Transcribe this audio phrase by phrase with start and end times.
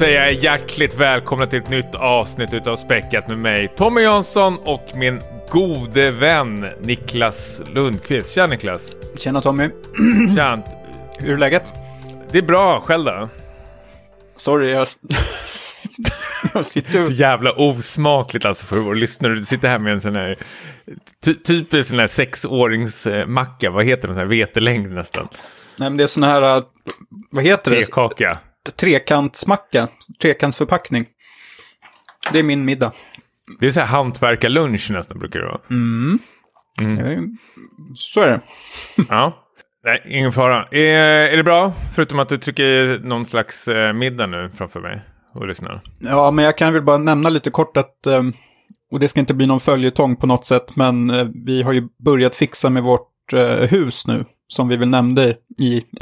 [0.00, 5.20] Jag hjärtligt välkomna till ett nytt avsnitt utav Späckat med mig, Tommy Jansson och min
[5.50, 8.34] gode vän Niklas Lundqvist.
[8.34, 8.94] Tja Niklas!
[9.16, 9.70] Tjena Tommy.
[10.36, 10.62] Tja!
[11.18, 11.62] Hur är läget?
[12.30, 13.28] Det är bra, själv då?
[14.36, 14.86] Sorry, jag...
[16.54, 17.04] jag sitter...
[17.04, 19.34] Så jävla osmakligt alltså för vår lyssnare.
[19.34, 20.38] Du sitter här med en sån här
[21.24, 23.70] ty typisk sån här sexåringsmacka.
[23.70, 24.14] Vad heter den?
[24.14, 25.28] Sån här vetelängd nästan.
[25.76, 26.56] Nej, men det är sån här...
[26.56, 26.62] äh,
[27.30, 27.82] Vad heter det?
[27.82, 28.38] Tekaka.
[28.70, 29.88] Trekantsmacka.
[30.22, 31.06] Trekantsförpackning.
[32.32, 32.92] Det är min middag.
[33.60, 35.60] Det är så här hantverkarlunch nästan brukar det vara.
[35.70, 36.18] Mm.
[37.94, 38.40] Så är det.
[39.08, 39.38] Ja.
[39.84, 40.68] Nej, ingen fara.
[40.70, 40.82] Är,
[41.32, 41.72] är det bra?
[41.94, 45.00] Förutom att du trycker i någon slags eh, middag nu framför mig
[45.34, 45.80] och lyssnar.
[46.00, 48.06] Ja, men jag kan väl bara nämna lite kort att...
[48.06, 48.32] ehm,
[48.92, 51.88] Och det ska inte bli någon följetong på något sätt, men eh, vi har ju
[52.04, 54.24] börjat fixa med vårt eh, hus nu.
[54.48, 55.84] Som vi väl nämnde i...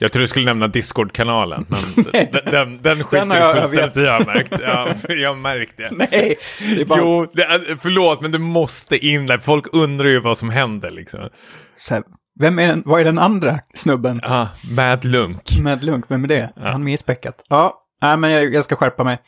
[0.00, 3.96] Jag tror du skulle nämna Discord-kanalen, men den, den, den skiter Den jag- jag fullständigt
[3.96, 4.52] i, jag har märkt.
[4.62, 5.88] Ja, jag har märkt det.
[5.92, 6.36] Nej!
[6.76, 6.98] Det är bara...
[7.00, 7.46] Jo, det,
[7.80, 9.38] förlåt, men du måste in där.
[9.38, 11.28] Folk undrar ju vad som händer liksom.
[11.76, 12.02] Så
[12.40, 14.20] vem är den, vad är den andra snubben?
[14.24, 15.58] Ah, Mad Lunk.
[15.62, 16.50] Med Lunk, vem är det?
[16.56, 17.42] Han är späckat.
[17.48, 19.18] Ja, nej men jag, jag ska skärpa mig.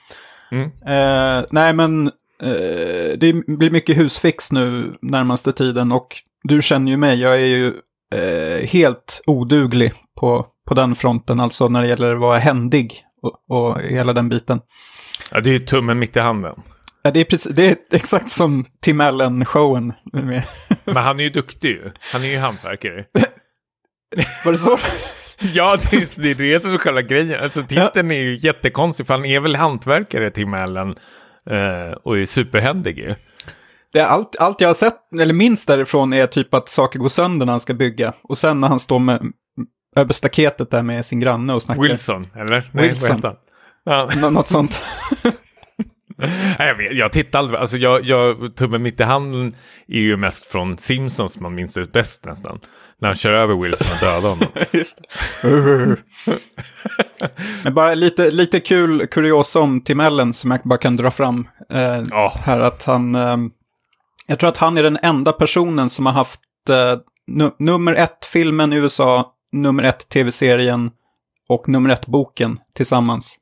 [0.51, 0.65] Mm.
[0.87, 2.07] Eh, nej men
[2.43, 6.07] eh, det blir mycket husfix nu närmaste tiden och
[6.43, 7.73] du känner ju mig, jag är ju
[8.15, 13.59] eh, helt oduglig på, på den fronten, alltså när det gäller att vara händig och,
[13.59, 14.61] och hela den biten.
[15.31, 16.63] Ja, det är ju tummen mitt i handen.
[17.03, 19.93] Ja, det, är precis, det är exakt som Tim Allen-showen.
[20.85, 21.91] Men han är ju duktig ju.
[22.13, 23.05] Han är ju hantverkare.
[24.45, 24.79] Var det så?
[25.53, 27.41] Ja, det är, det är det som är själva grejen.
[27.43, 30.95] Alltså titeln är ju jättekonstig, för han är väl hantverkare, Tim Allen.
[31.51, 33.15] Eh, och är superhändig ju.
[33.95, 37.09] Det är allt, allt jag har sett, eller minst därifrån, är typ att saker går
[37.09, 38.13] sönder när han ska bygga.
[38.23, 39.23] Och sen när han står med,
[39.97, 41.83] över staketet där med sin granne och snackar.
[41.83, 42.71] Wilson, eller?
[42.73, 43.23] Nej, Wilson.
[43.85, 44.09] Ja.
[44.21, 44.81] Nå- Något sånt.
[46.59, 47.61] Nej, jag, vet, jag tittar aldrig.
[47.61, 49.55] Alltså jag, jag, tummen mitt i handen
[49.89, 52.59] är ju mest från Simpsons man minns det bäst nästan.
[53.01, 54.49] När han kör över Wilson och dödar honom.
[54.73, 54.99] Just
[55.43, 55.97] det.
[57.65, 61.49] Men bara lite, lite kul kuriosa om Tim Allen som jag bara kan dra fram
[61.73, 62.33] eh, Ja.
[62.45, 62.61] här.
[62.61, 63.37] Att han, eh,
[64.27, 66.41] jag tror att han är den enda personen som har haft
[66.71, 70.91] eh, nu, nummer ett-filmen i USA, nummer ett tv-serien
[71.49, 73.39] och nummer ett-boken tillsammans.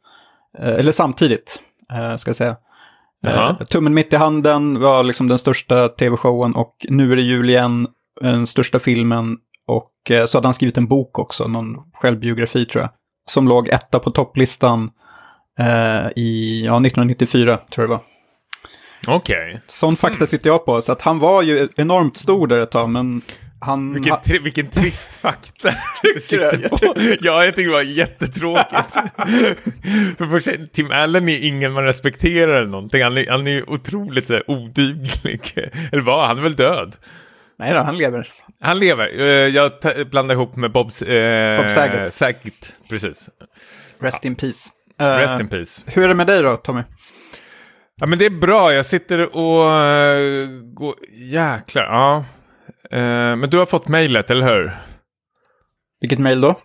[0.59, 2.57] Eh, eller samtidigt, eh, ska jag säga.
[3.27, 7.51] Eh, Tummen mitt i handen var liksom den största tv-showen och Nu är det jul
[7.51, 7.89] igen,
[8.21, 9.37] den största filmen.
[9.67, 12.91] Och eh, så hade han skrivit en bok också, någon självbiografi tror jag.
[13.31, 14.91] Som låg etta på topplistan
[15.59, 18.01] eh, i ja, 1994, tror jag det var.
[19.07, 19.61] Okej.
[19.67, 22.89] Sån fakta sitter jag på, så att han var ju enormt stor där ett tag,
[22.89, 23.23] men
[23.61, 23.93] han...
[23.95, 25.71] Vilken, tri- vilken trist fakta
[26.03, 26.95] du sitter på.
[27.21, 28.95] Ja, jag tycker det var jättetråkigt.
[30.19, 33.03] För först, Tim Allen är ingen man respekterar eller någonting.
[33.03, 35.41] Han är, han är ju otroligt eh, oduglig.
[35.93, 36.97] Eller vad, han är väl död?
[37.59, 38.29] Nej då, han lever.
[38.61, 39.21] Han lever.
[39.21, 39.73] Eh, Jag
[40.11, 41.03] blandar ihop med Bobs...
[41.03, 42.15] Eh, Bob Saget.
[42.15, 43.29] Saget, precis.
[44.01, 44.69] Rest in peace.
[44.99, 45.81] Rest in peace.
[45.87, 46.83] Hur är det med dig då, Tommy?
[48.03, 48.73] Ja, men det är bra.
[48.73, 49.67] Jag sitter och...
[49.67, 50.95] Uh, går...
[51.11, 52.25] Jäklar, ja.
[52.91, 54.73] Eh, men du har fått mejlet, eller hur?
[56.01, 56.57] Vilket mejl då?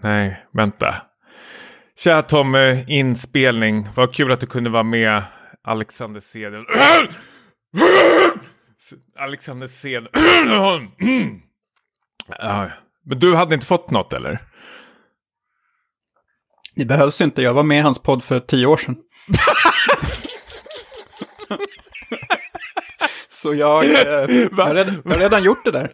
[0.00, 0.94] Nej, vänta.
[1.98, 3.88] Tja Tommy, inspelning.
[3.94, 5.22] Vad kul att du kunde vara med.
[5.64, 6.64] Alexander Sedel.
[9.18, 9.68] Alexander.
[12.38, 12.70] Ja,
[13.04, 14.38] Men du hade inte fått något eller?
[16.74, 18.96] Det behövs inte, jag var med i hans podd för tio år sedan.
[23.28, 23.90] Så jag, eh,
[24.56, 25.92] jag, har redan, jag har redan gjort det där.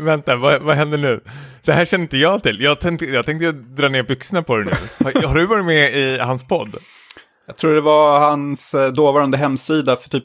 [0.00, 1.20] Vänta, vad, vad händer nu?
[1.64, 2.60] Det här känner inte jag till.
[2.60, 5.04] Jag tänkte, jag tänkte dra ner byxorna på dig nu.
[5.04, 6.76] Har, har du varit med i hans podd?
[7.46, 10.24] Jag tror det var hans eh, dåvarande hemsida för typ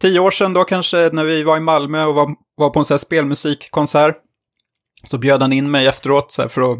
[0.00, 2.84] tio år sedan då kanske, när vi var i Malmö och var, var på en
[2.84, 4.16] sån här spelmusikkonsert.
[5.10, 6.78] Så bjöd han in mig efteråt så här, för att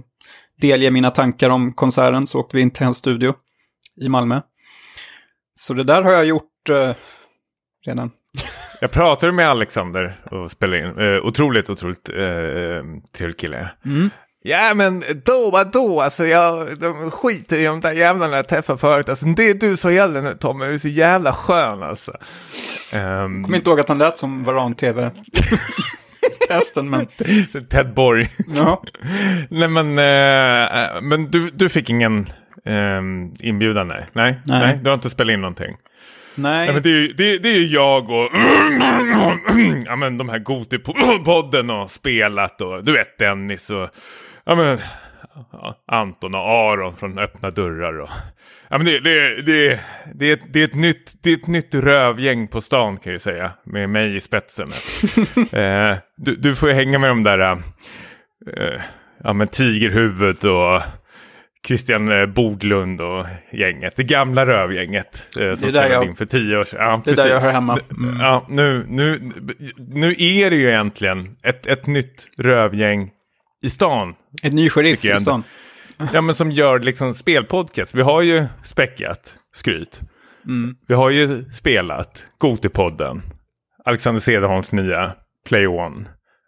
[0.60, 3.34] delge mina tankar om konserten, så åkte vi in till hans studio
[4.00, 4.40] i Malmö.
[5.60, 6.94] Så det där har jag gjort eh,
[7.86, 8.10] redan.
[8.80, 10.98] Jag pratade med Alexander och spelade in.
[10.98, 12.16] Eh, otroligt, otroligt eh,
[13.16, 13.68] trevlig kille.
[13.84, 14.10] Mm.
[14.42, 16.00] Ja men då, vadå?
[16.00, 19.08] Alltså jag, de skiter i de där jävlarna jag träffade förut.
[19.08, 22.12] Alltså det du så gäller nu Tommy, du är så jävla skön alltså.
[22.94, 25.10] Um, Kommer inte ihåg att han lät som Varan-TV.
[26.50, 27.06] Hästen, men...
[27.70, 28.28] Ted Borg.
[28.56, 28.82] Ja.
[29.48, 32.26] nej men, eh, men du, du fick ingen
[32.64, 34.06] ehm, inbjudan nej.
[34.12, 34.40] nej?
[34.46, 34.60] Nej.
[34.60, 34.78] Nej.
[34.82, 35.76] Du har inte spelat in någonting.
[36.34, 36.66] Nej.
[36.66, 38.30] Ja, men det, är, ju- det, det är ju jag och
[39.86, 43.88] ja, men de här Gotipodden och spelat och du vet Dennis och
[44.44, 44.78] ja, men,
[45.86, 48.00] Anton och Aron från Öppna Dörrar.
[48.00, 48.08] Och,
[48.68, 49.80] ja, men det, det, det,
[50.14, 53.20] det, är, det, är ett nytt, det är ett nytt rövgäng på stan kan jag
[53.20, 53.50] säga.
[53.64, 54.68] Med mig i spetsen.
[55.52, 57.38] eh, du, du får hänga med de där
[58.56, 58.80] eh,
[59.24, 60.82] ja, men Tigerhuvud och
[61.66, 63.96] Christian eh, Bodlund och gänget.
[63.96, 66.80] Det gamla rövgänget eh, som spelade jag, in för tio år sedan.
[66.80, 67.78] Ja, det är där jag hör hemma.
[67.90, 68.20] Mm.
[68.20, 69.32] Ja, nu, nu,
[69.76, 73.10] nu är det ju egentligen ett, ett nytt rövgäng
[73.66, 74.14] i stan.
[74.42, 75.42] Ett ny sheriff i stan.
[76.12, 77.94] Ja, men som gör liksom spelpodcast.
[77.94, 80.00] Vi har ju späckat skryt.
[80.46, 80.74] Mm.
[80.88, 83.22] Vi har ju spelat Gotipodden.
[83.84, 85.14] Alexander Cederholms nya
[85.48, 86.04] Play One.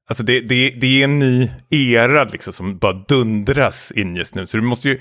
[0.08, 4.46] Alltså det, det, det är en ny era liksom som bara dundras in just nu.
[4.46, 5.00] Så du måste ju...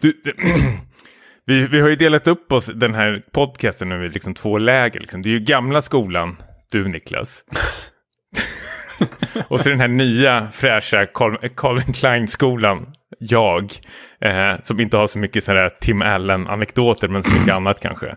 [0.00, 0.22] Du,
[1.46, 5.00] vi, vi har ju delat upp oss den här podcasten nu i liksom två läger.
[5.00, 5.22] Liksom.
[5.22, 6.36] Det är ju gamla skolan,
[6.72, 7.44] du Niklas.
[9.48, 11.06] och så den här nya fräscha
[11.56, 12.86] Calvin Klein-skolan,
[13.18, 13.72] jag.
[14.20, 18.16] Eh, som inte har så mycket sådana Tim Allen-anekdoter men så mycket annat kanske.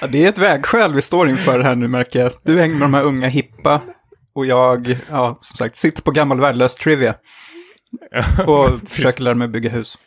[0.00, 2.32] Ja, det är ett vägskäl vi står inför här nu märker jag.
[2.44, 3.80] Du hänger med de här unga hippa
[4.34, 7.14] och jag, ja, som sagt, sitter på gammal värdelös trivia.
[8.46, 9.98] Och försöker lära mig bygga hus.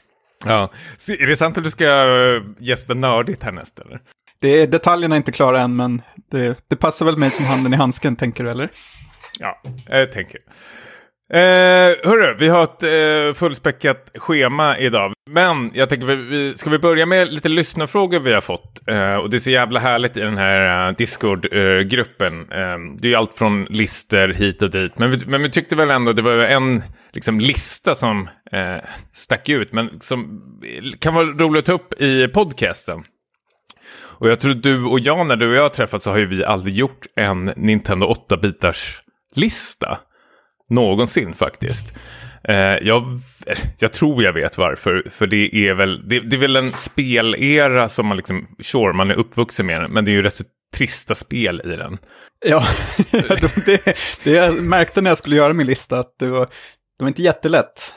[0.45, 4.01] Ja, så är det sant att du ska eh, gästa nördigt härnäst eller?
[4.39, 6.01] Det är, detaljerna är inte klara än, men
[6.31, 8.69] det, det passar väl mig som handen i handsken, tänker du eller?
[9.39, 10.39] Ja, jag tänker.
[11.33, 15.13] Eh, hörru, vi har ett eh, fullspäckat schema idag.
[15.29, 18.87] Men jag tänker, vi, ska vi börja med lite lyssnarfrågor vi har fått?
[18.87, 22.39] Eh, och det är så jävla härligt i den här uh, Discord-gruppen.
[22.39, 24.99] Uh, det är ju allt från lister hit och dit.
[24.99, 26.83] Men vi, men vi tyckte väl ändå det var en
[27.13, 28.77] liksom, lista som eh,
[29.13, 29.73] stack ut.
[29.73, 33.03] Men som eh, kan vara roligt att ta upp i podcasten.
[34.17, 36.25] Och jag tror du och jag, när du och jag har träffats så har ju
[36.25, 39.01] vi aldrig gjort en Nintendo 8-bitars
[39.35, 39.99] lista.
[40.69, 41.95] Någonsin faktiskt.
[42.43, 43.19] Eh, jag,
[43.79, 45.09] jag, tror jag vet varför.
[45.11, 49.11] För det är väl, det, det, är väl en spelera som man liksom, sure, man
[49.11, 50.43] är uppvuxen med Men det är ju rätt så
[50.75, 51.97] trista spel i den.
[52.45, 52.63] Ja,
[53.65, 56.45] det, det jag märkte när jag skulle göra min lista att det var,
[56.99, 57.93] det var inte jättelätt.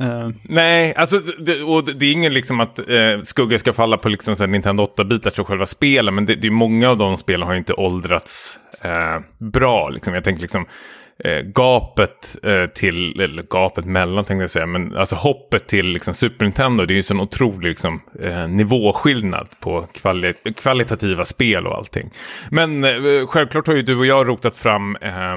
[0.00, 0.30] Uh.
[0.42, 4.36] Nej, alltså, det, och det är ingen liksom att eh, skugga ska falla på liksom
[4.36, 7.52] så Nintendo 8-bitar så själva spelen, men det, det är många av de spelen har
[7.52, 9.88] ju inte åldrats eh, bra.
[9.88, 10.14] Liksom.
[10.14, 10.66] Jag tänker liksom
[11.24, 16.14] eh, gapet eh, till, eller gapet mellan tänkte jag säga, men alltså hoppet till liksom,
[16.14, 21.66] Super Nintendo, det är ju en sån otrolig liksom, eh, nivåskillnad på kvali kvalitativa spel
[21.66, 22.10] och allting.
[22.50, 25.36] Men eh, självklart har ju du och jag rotat fram eh,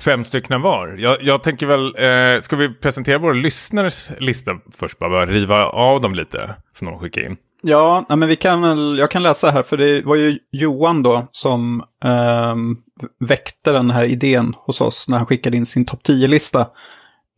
[0.00, 0.96] fem stycken var.
[0.98, 6.00] Jag, jag tänker väl, eh, ska vi presentera våra lyssnares lista först, bara riva av
[6.00, 7.36] dem lite som de skickar in.
[7.62, 11.82] Ja, men vi kan, jag kan läsa här, för det var ju Johan då som
[12.04, 12.54] eh,
[13.28, 16.66] väckte den här idén hos oss när han skickade in sin topp 10-lista.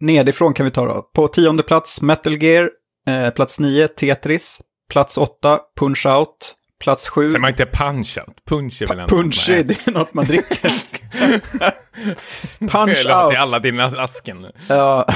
[0.01, 1.03] Nedifrån kan vi ta då.
[1.15, 2.71] På tionde plats Metal Gear,
[3.09, 4.61] eh, plats 9 Tetris,
[4.93, 7.29] plats 8 Punch Out, plats 7...
[7.29, 8.45] Säger man inte Punch Out?
[8.49, 9.09] Punch är väl en...
[9.09, 10.73] Punch, det är något man dricker.
[12.59, 13.31] punch Out.
[13.31, 14.47] till alla dina asken.
[14.69, 15.07] Ja.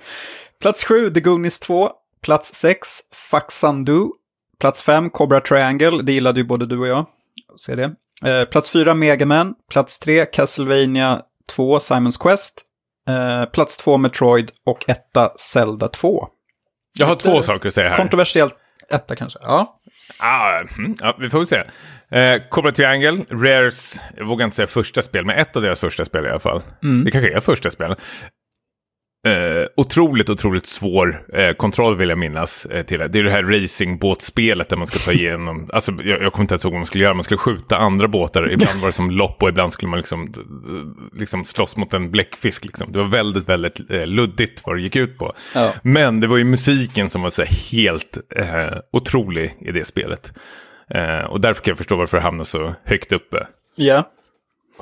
[0.60, 1.90] plats 7 The Goonies 2,
[2.22, 4.08] plats 6 Fuck Sandu,
[4.60, 7.06] Plats 5, Cobra Triangle, det gillade ju både du och jag.
[7.56, 7.94] Se det.
[8.24, 9.54] Eh, plats 4, Megaman.
[9.70, 11.22] Plats 3, Castlevania
[11.52, 12.62] 2, Simons Quest.
[13.08, 14.50] Eh, plats 2, Metroid.
[14.64, 16.28] Och etta, Zelda 2.
[16.98, 17.96] Jag har Ett, två saker att säga här.
[17.96, 18.56] Kontroversiellt
[18.88, 19.38] etta kanske.
[19.42, 19.76] Ja.
[20.18, 21.62] Ah, mm, ja, vi får se.
[22.10, 26.04] Eh, Cobra Triangle, Rares, jag vågar inte säga första spel, men ett av deras första
[26.04, 26.62] spel i alla fall.
[26.82, 27.04] Mm.
[27.04, 27.96] Det kanske är första spel.
[29.26, 33.08] Eh, otroligt, otroligt svår eh, kontroll vill jag minnas eh, till det.
[33.08, 36.54] Det är det här racingbåtspelet där man ska ta igenom, alltså jag, jag kommer inte
[36.54, 39.10] ens ihåg vad man skulle göra, man skulle skjuta andra båtar, ibland var det som
[39.10, 40.32] lopp och ibland skulle man liksom,
[41.18, 42.64] liksom slåss mot en bläckfisk.
[42.64, 42.92] Liksom.
[42.92, 45.32] Det var väldigt, väldigt eh, luddigt vad det gick ut på.
[45.54, 45.72] Ja.
[45.82, 50.32] Men det var ju musiken som var så helt eh, otrolig i det spelet.
[50.94, 53.46] Eh, och därför kan jag förstå varför det hamnade så högt uppe.
[53.76, 54.10] Ja.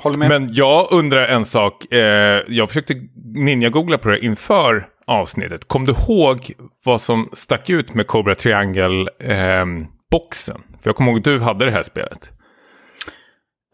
[0.03, 0.29] Håller med.
[0.29, 1.93] Men jag undrar en sak.
[1.93, 2.93] Eh, jag försökte
[3.35, 5.67] ninja-googla på det inför avsnittet.
[5.67, 6.51] Kom du ihåg
[6.85, 10.55] vad som stack ut med Cobra Triangle-boxen?
[10.55, 12.31] Eh, För jag kommer ihåg att du hade det här spelet.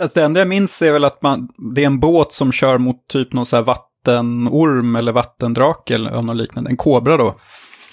[0.01, 2.77] Alltså det enda jag minns är väl att man, det är en båt som kör
[2.77, 6.69] mot typ någon så här vattenorm eller vattendrake eller något liknande.
[6.69, 7.35] En kobra då.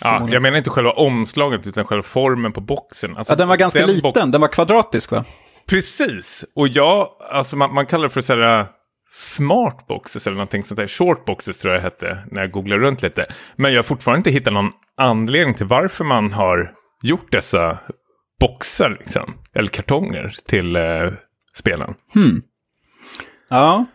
[0.01, 3.17] Ja, jag menar inte själva omslaget utan själva formen på boxen.
[3.17, 5.25] Alltså, ja, den var ganska den liten, den var kvadratisk va?
[5.66, 8.66] Precis, och jag, alltså man, man kallar det för sådär
[9.11, 10.87] smartboxes eller någonting sånt där.
[10.88, 13.26] Shortboxes tror jag det hette när jag googlade runt lite.
[13.57, 17.78] Men jag har fortfarande inte hittat någon anledning till varför man har gjort dessa
[18.40, 21.12] boxar, liksom, eller kartonger till eh,
[21.54, 21.95] spelen.
[22.14, 22.42] Hmm.
[23.50, 23.87] Ja.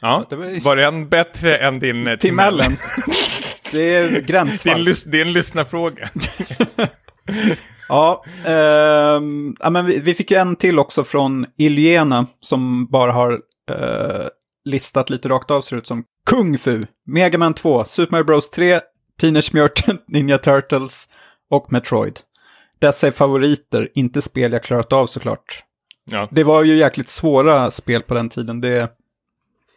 [0.00, 2.76] Ja, det var, var det en bättre än din eh, Tim Allen?
[3.72, 4.72] det är Det är gränsfall.
[4.80, 6.08] en, lys- det är en lyssnarfråga.
[7.88, 8.24] Ja,
[9.60, 13.32] ja men vi, vi fick ju en till också från Ilyena som bara har
[13.70, 14.26] eh,
[14.64, 18.50] listat lite rakt av ser ut som Kung Fu, Mega Man 2, Super Mario Bros
[18.50, 18.80] 3,
[19.20, 21.08] Teenage Mutant Ninja Turtles
[21.50, 22.20] och Metroid.
[22.78, 25.62] Dessa är favoriter, inte spel jag klarat av såklart.
[26.10, 26.28] Ja.
[26.30, 28.88] Det var ju jäkligt svåra spel på den tiden, det,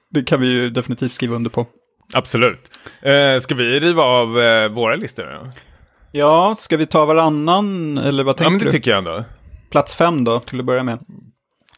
[0.09, 1.65] det kan vi ju definitivt skriva under på.
[2.13, 2.79] Absolut.
[3.01, 5.23] Eh, ska vi riva av eh, våra listor?
[5.23, 5.51] Då?
[6.17, 8.71] Ja, ska vi ta varannan, eller vad Ja, tänker men det du?
[8.71, 9.23] tycker jag ändå.
[9.71, 10.99] Plats fem då, till att börja med.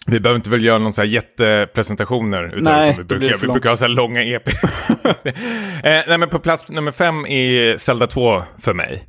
[0.08, 3.38] Vi behöver inte väl göra någon så här jättepresentationer utan Nej, som vi brukar.
[3.38, 4.48] Vi brukar ha så här långa EP.
[5.24, 5.34] eh,
[5.84, 9.04] nej, men på plats nummer fem är Zelda 2 för mig.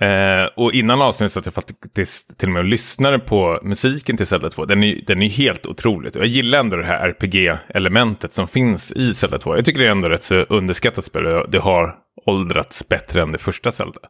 [0.00, 4.16] Eh, och innan avsnittet så att jag faktiskt till och med och lyssnade på musiken
[4.16, 4.64] till Zelda 2.
[4.64, 6.16] Den är, den är helt otroligt.
[6.16, 9.56] Och jag gillar ändå det här RPG-elementet som finns i Zelda 2.
[9.56, 11.44] Jag tycker det är ändå rätt så underskattat spel.
[11.48, 11.94] Det har
[12.26, 14.00] åldrats bättre än det första Zelda.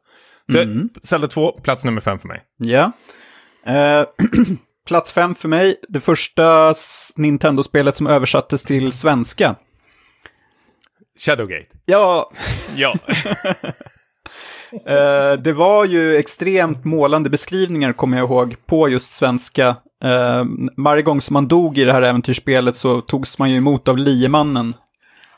[0.52, 0.88] Så Mm.
[1.02, 2.42] Zelda 2, plats nummer fem för mig.
[2.56, 2.92] Ja.
[3.66, 4.04] Eh,
[4.88, 6.74] plats fem för mig, det första
[7.16, 9.54] Nintendo-spelet som översattes till svenska.
[11.18, 11.66] Shadowgate.
[11.84, 12.30] Ja,
[12.76, 12.94] Ja.
[14.86, 19.76] eh, det var ju extremt målande beskrivningar, kommer jag ihåg, på just svenska.
[20.04, 20.44] Eh,
[20.76, 23.98] varje gång som man dog i det här äventyrsspelet så togs man ju emot av
[23.98, 24.74] liemannen.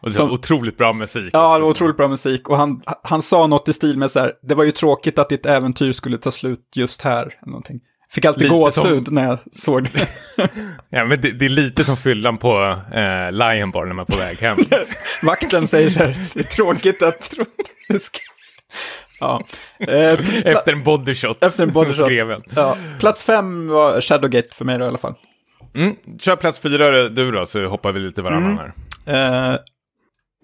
[0.05, 1.31] Och det Som- var otroligt bra musik.
[1.33, 2.49] Ja, det var otroligt bra musik.
[2.49, 5.29] Och han, han sa något i stil med så här, det var ju tråkigt att
[5.29, 7.35] ditt äventyr skulle ta slut just här.
[7.47, 7.81] Någonting.
[8.11, 10.07] Fick alltid Lite gåshud när jag såg det.
[10.91, 14.13] Ja, men det, det är lite som fyllan på eh, Lion Bar när man är
[14.13, 14.57] på väg hem.
[15.23, 17.35] Vakten säger så här, det är tråkigt att...
[19.21, 19.45] ja.
[19.79, 21.45] Eh, Efter en bodyshot.
[21.45, 22.09] Efter en bodyshot.
[22.57, 22.77] ja.
[23.01, 25.15] Plats fem var Shadowgate för mig då i alla fall.
[25.75, 25.97] Mm.
[26.21, 28.73] Kör plats fyra du då, så hoppar vi lite varannan Mm.
[29.07, 29.53] här.
[29.53, 29.59] Eh,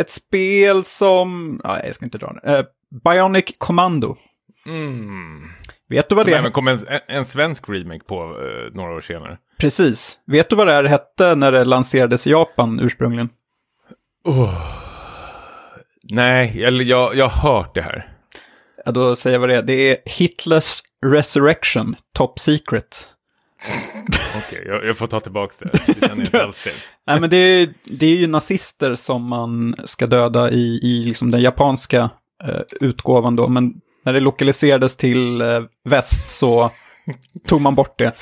[0.01, 1.61] ett spel som...
[1.65, 2.59] Ja, jag ska inte dra det.
[2.59, 2.65] Eh,
[3.05, 4.17] Bionic Commando.
[4.67, 5.43] Mm.
[5.89, 9.01] Vet du vad Som det även kom en, en svensk remake på eh, några år
[9.01, 9.39] senare.
[9.59, 10.21] Precis.
[10.27, 13.29] Vet du vad det här hette när det lanserades i Japan ursprungligen?
[16.03, 18.09] Nej, eller jag, jag har hört det här.
[18.85, 19.63] Ja, då säger jag vad det är.
[19.63, 23.09] Det är Hitlers Resurrection, Top Secret.
[24.37, 25.71] Okej, jag, jag får ta tillbaka det.
[25.87, 26.73] Det känner jag inte alls till.
[27.07, 31.31] Nej, men det är, det är ju nazister som man ska döda i, i liksom
[31.31, 32.11] den japanska
[32.45, 33.49] eh, utgåvan då.
[33.49, 33.75] Men
[34.05, 36.71] när det lokaliserades till eh, väst så
[37.47, 38.13] tog man bort det.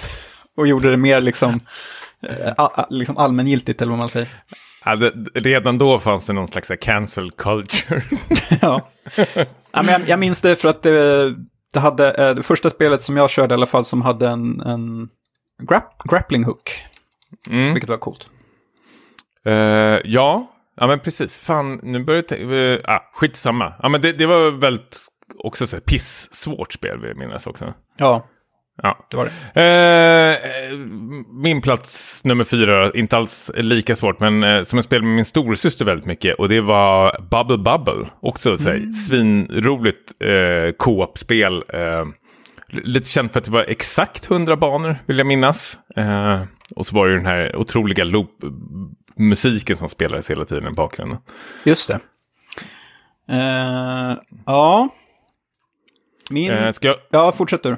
[0.57, 1.61] Och gjorde det mer liksom,
[2.27, 4.29] eh, a, a, liksom allmängiltigt, eller vad man säger.
[4.85, 8.03] Ja, det, redan då fanns det någon slags cancel culture.
[8.61, 8.91] ja.
[9.71, 11.35] ja, men jag, jag minns det för att det,
[11.75, 14.61] det hade, eh, det första spelet som jag körde i alla fall som hade en,
[14.61, 15.09] en
[15.59, 16.71] grapp, grappling hook,
[17.51, 17.73] Mm.
[17.75, 18.31] vilket var coolt.
[19.47, 19.53] Eh,
[20.05, 20.47] ja,
[20.81, 21.37] ja men precis.
[21.39, 22.41] Fan, nu börjar jag.
[22.41, 23.73] Uh, ah, skitsamma.
[23.83, 24.99] Ja, men det, det var väldigt
[25.39, 27.75] också så piss-svårt spel vill jag minnas också.
[27.97, 28.27] Ja,
[28.83, 29.07] Ja.
[29.11, 30.39] det var det.
[30.73, 30.79] Eh,
[31.43, 35.25] min plats nummer fyra, inte alls lika svårt, men eh, som jag spelade med min
[35.25, 36.39] storasyster väldigt mycket.
[36.39, 38.07] Och det var Bubble Bubble.
[38.21, 41.65] Också så här, svinroligt eh, co-op-spel.
[41.69, 42.07] Eh,
[42.69, 45.79] lite känt för att det var exakt 100 banor, vill jag minnas.
[45.97, 46.43] Eh,
[46.77, 51.19] och så var det ju den här otroliga loop-musiken som spelades hela tiden i bakgrunden.
[51.65, 52.01] Just det.
[53.31, 54.89] Eh, ja.
[56.31, 56.51] Min...
[56.51, 56.97] Eh, ska jag...
[57.11, 57.77] Ja, fortsätt du.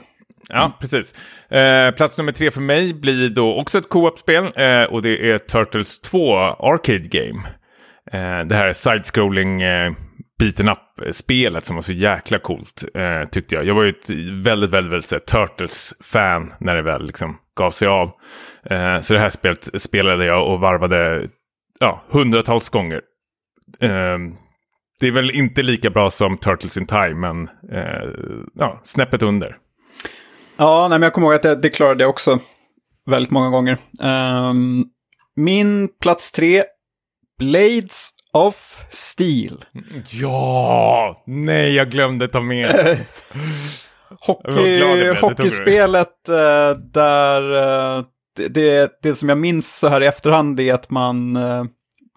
[0.49, 1.15] Ja, precis.
[1.51, 5.39] Eh, plats nummer tre för mig blir då också ett co-op-spel eh, och det är
[5.39, 7.43] Turtles 2 Arcade Game.
[8.13, 9.93] Eh, det här side-scrolling eh,
[10.41, 13.65] beaten up-spelet som var så jäkla coolt eh, tyckte jag.
[13.65, 14.11] Jag var ju ett
[14.45, 18.11] väldigt, väldigt, väldigt här, Turtles-fan när det väl liksom gav sig av.
[18.65, 21.29] Eh, så det här spelet spelade jag och varvade
[21.81, 23.01] ja, hundratals gånger.
[23.81, 24.19] Eh,
[25.01, 28.11] det är väl inte lika bra som Turtles in Time, men eh,
[28.55, 29.57] ja, snäppet under.
[30.57, 32.39] Ja, nej, men jag kommer ihåg att det, det klarade jag också
[33.07, 33.79] väldigt många gånger.
[34.03, 34.85] Ehm,
[35.37, 36.63] min plats tre,
[37.39, 39.65] Blades of Steel.
[40.11, 41.23] Ja!
[41.27, 42.67] Nej, jag glömde ta med
[44.27, 47.53] Hockey, hockeyspelet eh, där
[47.99, 48.05] eh,
[48.37, 51.37] det, det, det som jag minns så här i efterhand är att man...
[51.37, 51.65] eh,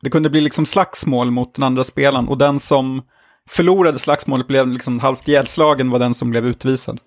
[0.01, 3.01] det kunde bli liksom slagsmål mot den andra spelaren och den som
[3.49, 6.99] förlorade slagsmålet blev liksom halvt ihjälslagen var den som blev utvisad.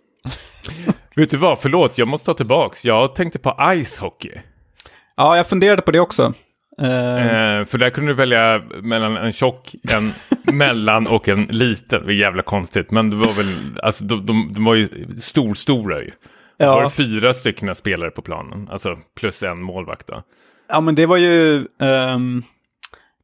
[1.16, 2.84] Vet du vad, förlåt, jag måste ta tillbaks.
[2.84, 4.32] Jag tänkte på ice hockey.
[5.16, 6.32] Ja, jag funderade på det också.
[6.78, 10.12] Eh, för där kunde du välja mellan en tjock, en
[10.56, 12.06] mellan och en liten.
[12.06, 14.88] Det är jävla konstigt, men det var väl, alltså de, de, de var ju
[15.20, 16.10] storstora ju.
[16.56, 16.66] Ja.
[16.66, 16.90] Så var det ja.
[16.90, 20.22] fyra stycken spelare på planen, alltså plus en målvakt då.
[20.68, 21.66] ja, men det var ju...
[21.80, 22.42] ehm,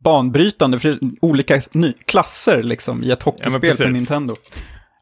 [0.04, 1.60] banbrytande för olika
[2.06, 3.86] klasser liksom i ett hockeyspel precis.
[3.86, 4.34] på Nintendo.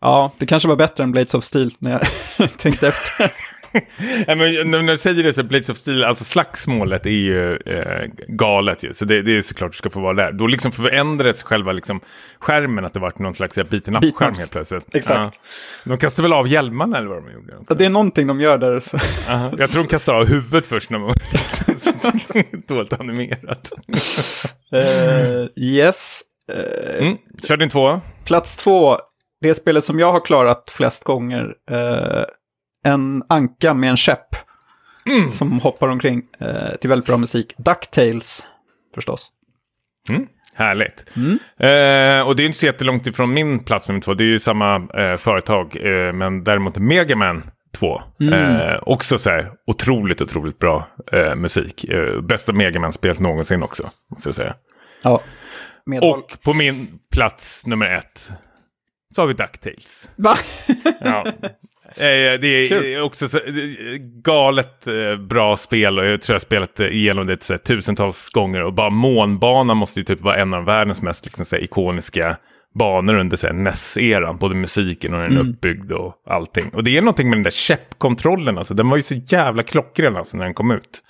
[0.00, 2.00] Ja, det kanske var bättre än Blades of Steel när jag
[2.59, 3.33] tänkte efter.
[4.27, 8.11] Nej, men när du säger det så Blades of Steel, alltså slagsmålet är ju eh,
[8.29, 8.95] galet ju.
[8.95, 10.33] Så det, det är såklart du ska få vara där.
[10.33, 12.00] Då liksom förändrades själva liksom,
[12.39, 14.95] skärmen, att det vart någon slags beaten up-skärm helt plötsligt.
[14.95, 15.41] Exakt.
[15.85, 15.91] Ja.
[15.91, 17.53] De kastade väl av hjälmarna eller vad de gjorde?
[17.53, 17.67] Också.
[17.69, 18.81] Ja, det är någonting de gör där.
[18.81, 18.97] Så.
[19.29, 19.53] Aha.
[19.59, 21.15] Jag tror de kastade av huvudet först när man
[22.69, 23.73] dåligt animerat.
[24.73, 26.21] Eh, yes.
[26.53, 27.17] Eh, Mm.
[27.49, 28.00] Kör din två.
[28.25, 28.99] Plats två,
[29.41, 31.55] det spelet som jag har klarat flest gånger.
[31.71, 32.25] Eh,
[32.85, 34.37] en anka med en käpp
[35.31, 37.55] som hoppar omkring eh, till väldigt bra musik.
[37.57, 38.47] Ducktails,
[38.95, 39.33] förstås.
[40.09, 40.27] Mm.
[40.55, 41.05] Härligt.
[41.59, 44.15] Eh, och det är inte så jättelångt ifrån min plats nummer två.
[44.15, 48.03] Det är ju samma eh, företag, eh, men däremot Megaman 2.
[48.33, 51.85] Eh, också så här otroligt, otroligt bra eh, musik.
[51.85, 54.55] Eh, bästa Megaman-spelet någonsin också, måste jag säga.
[55.03, 55.21] Ja.
[55.87, 56.19] Medhåll.
[56.19, 58.33] Och på min plats nummer ett
[59.15, 60.11] så har vi DuckTales.
[60.17, 60.37] Va?
[61.01, 61.27] Ja.
[61.97, 62.47] Eh, Det
[62.95, 63.43] är också så, eh,
[64.25, 68.65] galet eh, bra spel och jag tror jag spelat det igenom det här, tusentals gånger.
[68.65, 72.37] Och bara månbanan måste ju typ vara en av världens mest liksom, här, ikoniska
[72.75, 74.39] banor under NES-eran.
[74.39, 76.69] Både musiken och den är uppbyggd och allting.
[76.69, 78.75] Och det är någonting med den där käppkontrollen, alltså.
[78.75, 81.03] Den var ju så jävla klockren alltså, när den kom ut.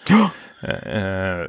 [0.63, 1.47] Eh, eh,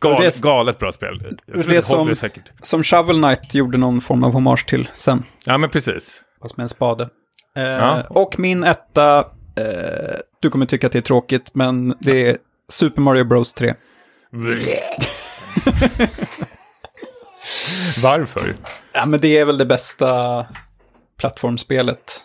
[0.00, 1.20] gal, det galet bra spel.
[1.46, 2.52] Jag det det som- säkert.
[2.62, 5.22] Som Shovel Knight gjorde någon form av hommage till sen.
[5.46, 6.22] Ja, men precis.
[6.42, 7.08] Fast med en spade.
[7.56, 8.02] Eh, Ja.
[8.10, 9.18] Och min etta,
[9.56, 13.74] eh, du kommer tycka att det är tråkigt, men det är Super Mario Bros 3.
[18.02, 18.54] Varför?
[18.92, 20.46] Ja, men det är väl det bästa
[21.18, 22.22] plattformspelet.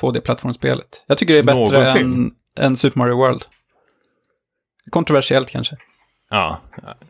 [0.00, 1.04] 2D-plattformspelet.
[1.06, 3.44] Jag tycker det är bättre än, än Super Mario World.
[4.90, 5.76] Kontroversiellt kanske.
[6.32, 6.60] Ja,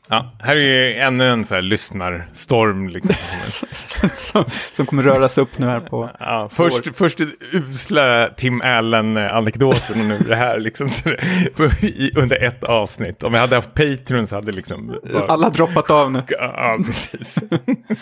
[0.08, 0.32] ja.
[0.40, 2.88] här är ju ännu en så här lyssnarstorm.
[2.88, 3.14] Liksom.
[4.14, 6.10] som, som kommer röras upp nu här på...
[6.20, 12.64] Ja, först, först den usla Tim Allen-anekdoten och nu det här liksom, det, under ett
[12.64, 13.22] avsnitt.
[13.22, 15.00] Om jag hade haft Patreon så hade liksom...
[15.12, 16.22] Bara, Alla droppat av nu.
[16.28, 17.38] Ja, precis.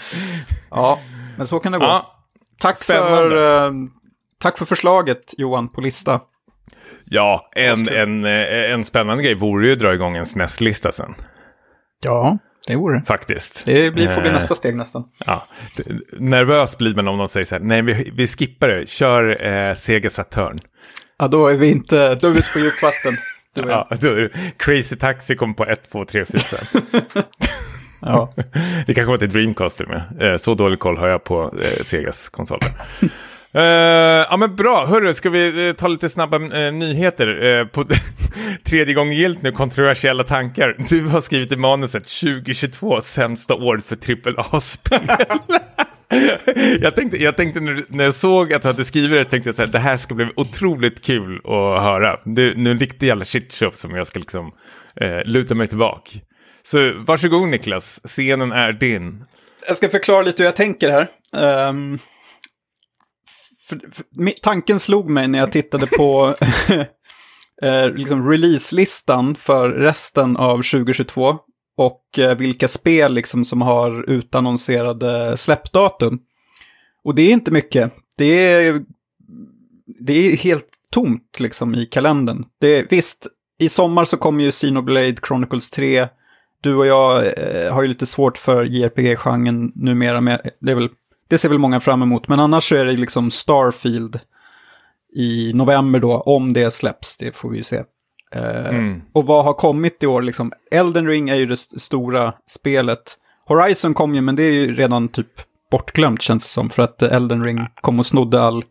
[0.71, 1.01] Ja,
[1.37, 1.85] men så kan det gå.
[1.85, 2.25] Ja,
[2.59, 3.31] tack, spännande.
[3.31, 3.73] för, eh,
[4.39, 6.21] tack för förslaget, Johan, på lista.
[7.05, 11.15] Ja en, en, eh, en spännande grej vore ju att dra igång en SNES-lista sen.
[12.05, 13.05] Ja, det vore det.
[13.05, 13.67] Faktiskt.
[13.67, 15.05] Det blir, får bli Eh, nästa steg nästan.
[15.27, 15.47] Ja,
[16.19, 19.75] nervös blir man om någon säger så här, nej vi, vi skippar det, kör eh,
[19.75, 20.61] Sega Saturn.
[21.19, 22.15] Ja, då är vi inte...
[22.15, 23.17] Då är vi ute på djupt vatten.
[23.55, 23.87] Du och jag.
[23.91, 27.23] Ja, då är det, Crazy Taxi kom på 1, 2, 3, 4, 5.
[28.01, 28.33] Ja.
[28.87, 30.33] Det kanske var till Dreamcast till med.
[30.33, 32.73] Eh, Så dålig koll har jag på eh, Segas konsoler.
[33.53, 33.63] Eh,
[34.31, 37.65] ja men bra, hörru, ska vi eh, ta lite snabba eh, nyheter?
[37.65, 37.85] På
[38.65, 40.77] tredje gången gillt nu, kontroversiella tankar.
[40.89, 43.97] Du har skrivit i manuset 2022, sämsta år för
[44.37, 45.01] AAA-spel.
[46.81, 49.55] jag tänkte, jag tänkte när, när jag såg att du hade skrivit det, tänkte jag
[49.55, 52.17] så här, det här ska bli otroligt kul att höra.
[52.25, 54.53] Det är nu en riktig jävla shitshow som jag ska liksom
[55.25, 56.11] luta mig tillbaka.
[56.63, 59.25] Så varsågod Niklas, scenen är din.
[59.67, 61.09] Jag ska förklara lite hur jag tänker här.
[61.69, 61.99] Um,
[63.69, 66.35] för, för, tanken slog mig när jag tittade på
[67.63, 71.39] eh, liksom releaselistan för resten av 2022
[71.77, 76.19] och eh, vilka spel liksom som har utannonserade släppdatum.
[77.05, 77.93] Och det är inte mycket.
[78.17, 78.83] Det är,
[80.01, 82.45] det är helt tomt liksom i kalendern.
[82.61, 83.27] Det är, visst,
[83.59, 86.09] i sommar så kommer ju Xenoblade Chronicles 3.
[86.61, 90.89] Du och jag eh, har ju lite svårt för JRPG-genren numera, men det, är väl,
[91.29, 92.29] det ser väl många fram emot.
[92.29, 94.21] Men annars så är det liksom Starfield
[95.15, 97.77] i november då, om det släpps, det får vi ju se.
[98.33, 99.03] Eh, Mm.
[99.13, 100.53] Och vad har kommit i år liksom?
[100.71, 103.03] Elden Ring är ju det st- stora spelet.
[103.47, 105.27] Horizon kom ju, men det är ju redan typ
[105.71, 108.65] bortglömt känns det som, för att Elden Ring kom och snodde all...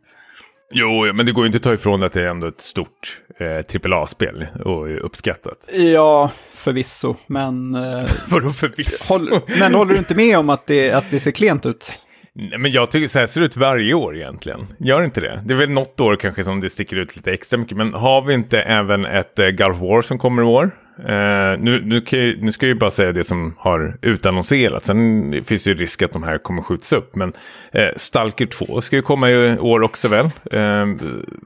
[0.72, 3.22] Jo, men det går ju inte att ta ifrån att det är ändå ett stort
[3.40, 5.70] eh, AAA-spel och uppskattat.
[5.74, 7.76] Ja, förvisso, men...
[7.76, 9.14] Eh, Vadå förvisso?
[9.14, 12.06] håll, men håller du inte med om att det, att det ser klent ut?
[12.34, 14.68] Nej, men jag tycker så här ser det ut varje år egentligen.
[14.80, 15.42] Gör inte det?
[15.46, 17.78] Det är väl något år kanske som det sticker ut lite extra mycket.
[17.78, 20.72] Men har vi inte även ett eh, of War som kommer i år?
[21.08, 24.88] Eh, nu, nu, kan jag, nu ska jag ju bara säga det som har utannonserats.
[24.88, 27.16] Sen finns det ju risk att de här kommer skjuts upp.
[27.16, 27.34] Men
[27.72, 30.26] eh, Stalker 2 ska ju komma i år också väl?
[30.52, 30.88] Eh,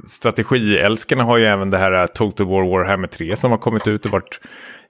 [0.08, 4.06] strategiälskarna har ju även det här eh, Total War Warhammer 3 som har kommit ut
[4.06, 4.40] och varit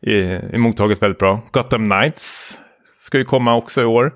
[0.01, 1.41] eh, emottaget väldigt bra.
[1.51, 2.57] Gotham Knights
[2.99, 4.13] ska ju komma också i år.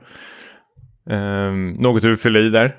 [1.09, 2.75] Eh, något du fylla i där?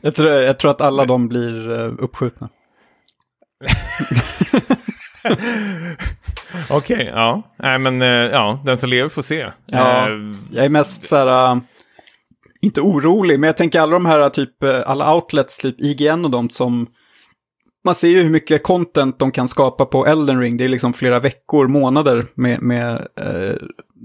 [0.00, 2.48] Jag tror, jag tror att alla de blir eh, uppskjutna.
[6.70, 7.42] Okej, okay, ja.
[7.58, 9.46] Nej, men eh, ja, den som lever får se.
[9.66, 11.62] Ja, uh, jag är mest så här, uh,
[12.62, 16.50] inte orolig, men jag tänker alla de här typ, alla outlets, typ IGN och de
[16.50, 16.86] som,
[17.84, 20.56] man ser ju hur mycket content de kan skapa på Elden Ring.
[20.56, 23.54] Det är liksom flera veckor, månader med, med uh,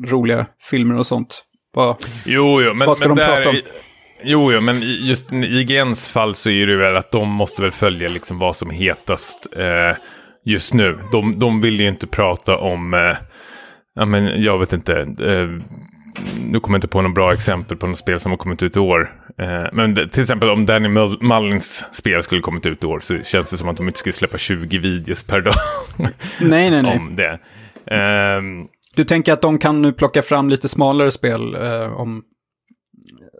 [0.07, 1.43] roliga filmer och sånt.
[1.73, 3.55] Vad, jo, jo, men, vad ska men de där, prata om?
[4.23, 7.71] Jo, jo, men just i IGNs fall så är det väl att de måste väl
[7.71, 9.97] följa liksom vad som hetast eh,
[10.49, 10.97] just nu.
[11.11, 13.17] De, de vill ju inte prata om, eh,
[13.95, 15.49] ja men jag vet inte, eh,
[16.45, 18.75] nu kommer jag inte på något bra exempel på något spel som har kommit ut
[18.75, 19.11] i år.
[19.37, 20.87] Eh, men det, till exempel om Danny
[21.21, 24.13] Mullins spel skulle kommit ut i år så känns det som att de inte skulle
[24.13, 25.53] släppa 20 videos per dag.
[26.39, 26.97] nej, nej, nej.
[26.97, 27.39] Om det.
[28.37, 32.23] Um, du tänker att de kan nu plocka fram lite smalare spel eh, om,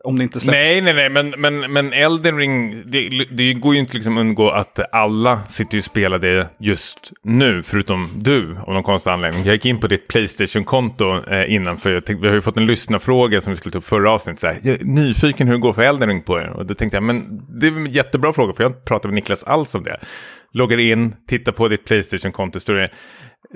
[0.09, 0.55] om det inte släpps?
[0.55, 4.49] Nej, nej, nej, men, men, men Elden Ring, det, det går ju inte liksom undgå
[4.49, 9.43] att alla sitter och spelar det just nu, förutom du, av någon konstig anledning.
[9.45, 12.57] Jag gick in på ditt Playstation-konto eh, innan, för jag tänkte, vi har ju fått
[12.57, 14.39] en lyssnarfråga som vi skulle ta upp förra avsnittet.
[14.39, 16.49] Så här, jag är nyfiken hur det går för Elden Ring på er.
[16.49, 19.05] Och då tänkte jag, men det är en jättebra fråga, för jag har inte pratat
[19.05, 19.99] med Niklas alls om det.
[20.53, 22.89] Loggar in, tittar på ditt Playstation-konto, står det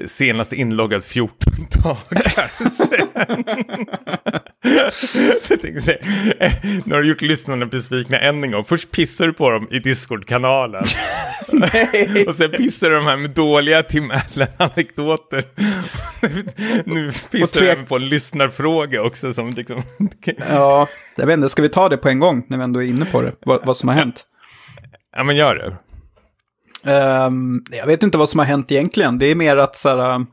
[0.06, 1.54] Senast inloggad 14
[1.84, 3.44] dagar sedan.
[6.86, 8.64] nu har du gjort lyssnarna besvikna än en gång.
[8.64, 10.84] Först pissar du på dem i Discord-kanalen.
[12.28, 15.44] och sen pissar du de här med dåliga Tim Allen-anekdoter.
[16.86, 19.34] nu pissar du även på en lyssnarfråga också.
[19.34, 19.82] Som liksom...
[20.50, 22.88] ja, jag vet inte, ska vi ta det på en gång när vi ändå är
[22.88, 23.34] inne på det?
[23.46, 24.26] Vad, vad som har hänt?
[25.16, 25.76] Ja, men gör det.
[26.86, 29.20] Um, jag vet inte vad som har hänt egentligen.
[29.20, 30.26] Det är mer att så här...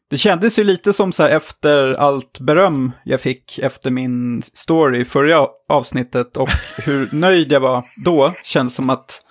[0.10, 5.00] det kändes ju lite som så här efter allt beröm jag fick efter min story
[5.00, 6.50] i förra avsnittet och
[6.86, 9.22] hur nöjd jag var då känns som att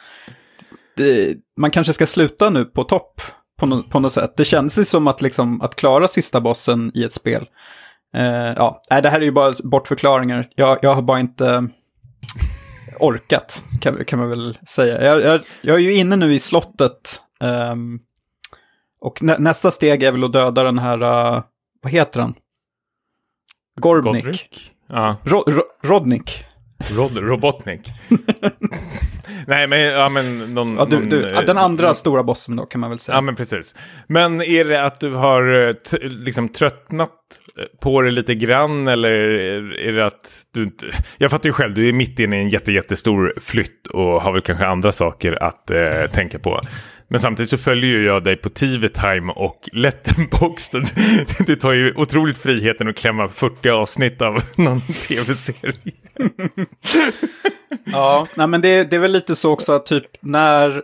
[0.97, 3.21] det, man kanske ska sluta nu på topp
[3.59, 4.37] på, no, på något sätt.
[4.37, 7.47] Det känns ju som att, liksom, att klara sista bossen i ett spel.
[8.17, 10.49] Uh, ja, det här är ju bara bortförklaringar.
[10.55, 11.69] Jag, jag har bara inte
[13.03, 15.05] orkat, kan, kan man väl säga.
[15.05, 17.21] Jag, jag, jag är ju inne nu i slottet.
[17.41, 18.01] Um,
[19.01, 21.43] och nä, nästa steg är väl att döda den här, uh,
[21.83, 22.35] vad heter han?
[23.81, 24.25] Gorbnik.
[24.25, 24.71] Godric?
[24.89, 25.17] Ja.
[25.25, 26.45] Ro, ro, Rodnik.
[26.91, 27.89] Rod, Robotnik.
[29.47, 32.81] Nej, men, ja, men någon, ja, du, du, den andra någon, stora bossen då kan
[32.81, 33.17] man väl säga.
[33.17, 33.75] Ja, men precis.
[34.07, 37.11] Men är det att du har eh, liksom tröttnat
[37.81, 39.11] på det lite grann eller
[39.79, 40.87] är det att du inte...
[41.19, 44.33] Jag fattar ju själv, du är mitt inne i en jätte, jättestor flytt och har
[44.33, 46.61] väl kanske andra saker att eh, tänka på.
[47.09, 50.77] Men samtidigt så följer ju jag dig på TV Time och Letterboxd.
[51.47, 55.93] Du tar ju otroligt friheten att klämma 40 avsnitt av någon tv-serie.
[57.85, 60.83] ja, nej, men det, det är väl lite så också att typ när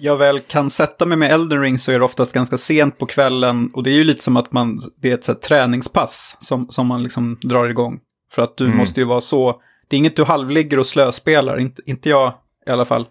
[0.00, 3.06] jag väl kan sätta mig med Elden Ring så är det oftast ganska sent på
[3.06, 3.70] kvällen.
[3.74, 6.86] Och det är ju lite som att man, det är ett så träningspass som, som
[6.86, 8.00] man liksom drar igång.
[8.30, 8.76] För att du mm.
[8.76, 12.34] måste ju vara så, det är inget du halvligger och slöspelar, inte, inte jag
[12.66, 13.06] i alla fall.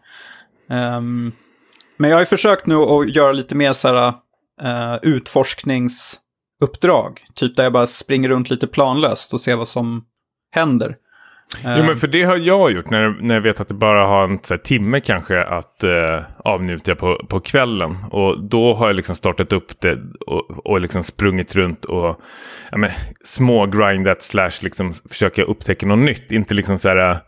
[0.69, 1.31] Um,
[1.97, 4.13] men jag har ju försökt nu att göra lite mer så här
[4.63, 7.25] uh, utforskningsuppdrag.
[7.33, 10.05] Typ där jag bara springer runt lite planlöst och ser vad som
[10.51, 10.97] händer.
[11.63, 11.95] Jo, men ehm.
[11.95, 14.57] för det har jag gjort när, när jag vet att det bara har en här,
[14.57, 17.97] timme kanske att eh, avnjuta på, på kvällen.
[18.11, 22.21] Och då har jag liksom startat upp det och, och liksom sprungit runt och
[22.71, 22.89] ja, men,
[23.23, 26.31] små grindat slash liksom försöka upptäcka något nytt.
[26.31, 27.19] Inte liksom så här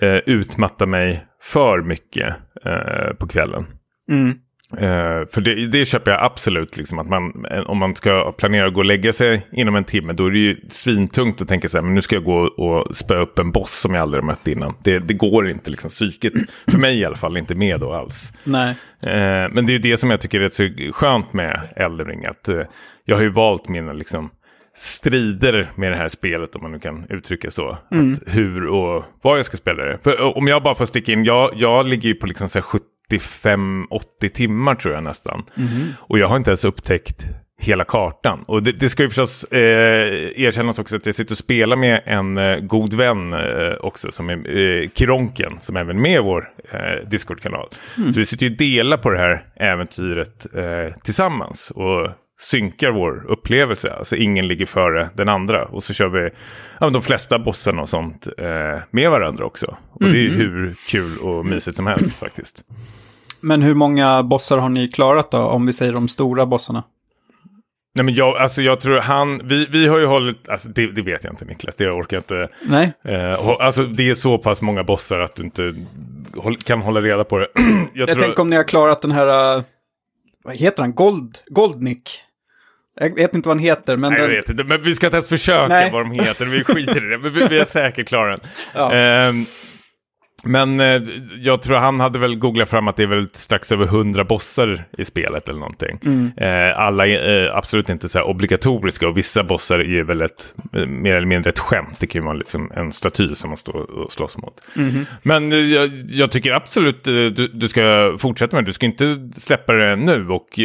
[0.00, 3.66] eh, utmatta mig för mycket eh, på kvällen.
[4.10, 4.34] Mm.
[4.72, 6.76] Uh, för det, det köper jag absolut.
[6.76, 10.12] Liksom, att man, om man ska planera att gå och lägga sig inom en timme
[10.12, 12.96] då är det ju svintungt att tänka så här, men nu ska jag gå och
[12.96, 14.74] spöa upp en boss som jag aldrig har mött innan.
[14.82, 16.32] Det, det går inte, liksom, psyket,
[16.70, 18.32] för mig i alla fall, inte med då alls.
[18.44, 18.70] Nej.
[19.06, 22.24] Uh, men det är ju det som jag tycker är rätt så skönt med Eldring,
[22.24, 22.62] att uh,
[23.04, 24.30] jag har ju valt mina liksom,
[24.76, 27.78] strider med det här spelet, om man nu kan uttrycka så.
[27.92, 28.12] Mm.
[28.12, 29.98] Att hur och vad jag ska spela det.
[30.02, 32.84] För om jag bara får sticka in, jag, jag ligger ju på liksom så 70
[33.12, 35.44] 85-80 timmar tror jag nästan.
[35.56, 35.70] Mm.
[35.98, 37.26] Och jag har inte ens upptäckt
[37.60, 38.44] hela kartan.
[38.46, 42.02] Och det, det ska ju förstås eh, erkännas också att jag sitter och spelar med
[42.04, 46.18] en eh, god vän eh, också, som är eh, Kironken, som är även med i
[46.18, 47.68] vår eh, Discord-kanal.
[47.96, 48.12] Mm.
[48.12, 51.70] Så vi sitter ju och delar på det här äventyret eh, tillsammans.
[51.70, 52.10] Och
[52.40, 53.92] synkar vår upplevelse.
[53.92, 55.64] Alltså ingen ligger före den andra.
[55.64, 56.30] Och så kör vi
[56.80, 59.76] ja, de flesta bossarna och sånt eh, med varandra också.
[59.92, 60.12] Och mm.
[60.12, 60.38] det är mhm.
[60.38, 62.64] hur kul och mysigt som helst faktiskt.
[63.40, 66.84] Men hur många bossar har ni klarat då, om vi säger de stora bossarna?
[67.94, 71.02] Nej men jag, alltså jag tror han, vi, vi har ju hållit, alltså det, det
[71.02, 72.48] vet jag inte Niklas, det orkar jag inte.
[72.62, 72.92] Nej.
[73.04, 75.74] Eh, alltså det är så pass många bossar att du inte
[76.64, 77.46] kan hålla reda på det.
[77.94, 79.62] jag jag tänker om ni har klarat den här, uh,
[80.44, 82.24] vad heter han, Gold, Goldnick.
[83.00, 84.10] Jag vet inte vad han heter, men...
[84.12, 84.64] Nej, jag den- vet inte.
[84.64, 85.90] Men vi ska inte ens försöka Nej.
[85.92, 86.44] vad de heter.
[86.46, 87.18] Vi skiter i det.
[87.18, 88.40] Men vi, vi är säkert klara den.
[88.74, 88.92] Ja.
[88.94, 89.46] Ehm,
[90.44, 91.02] men eh,
[91.40, 94.84] jag tror han hade väl googlat fram att det är väl strax över 100 bossar
[94.98, 95.98] i spelet eller någonting.
[96.04, 96.32] Mm.
[96.36, 100.54] Eh, alla är eh, absolut inte så obligatoriska och vissa bossar är ju väl ett,
[100.72, 101.96] eh, mer eller mindre ett skämt.
[102.00, 104.62] Det kan ju vara liksom en staty som man står och slåss mot.
[104.76, 105.06] Mhm.
[105.22, 108.68] Men eh, jag, jag tycker absolut eh, du, du ska fortsätta med det.
[108.68, 110.58] Du ska inte släppa det nu och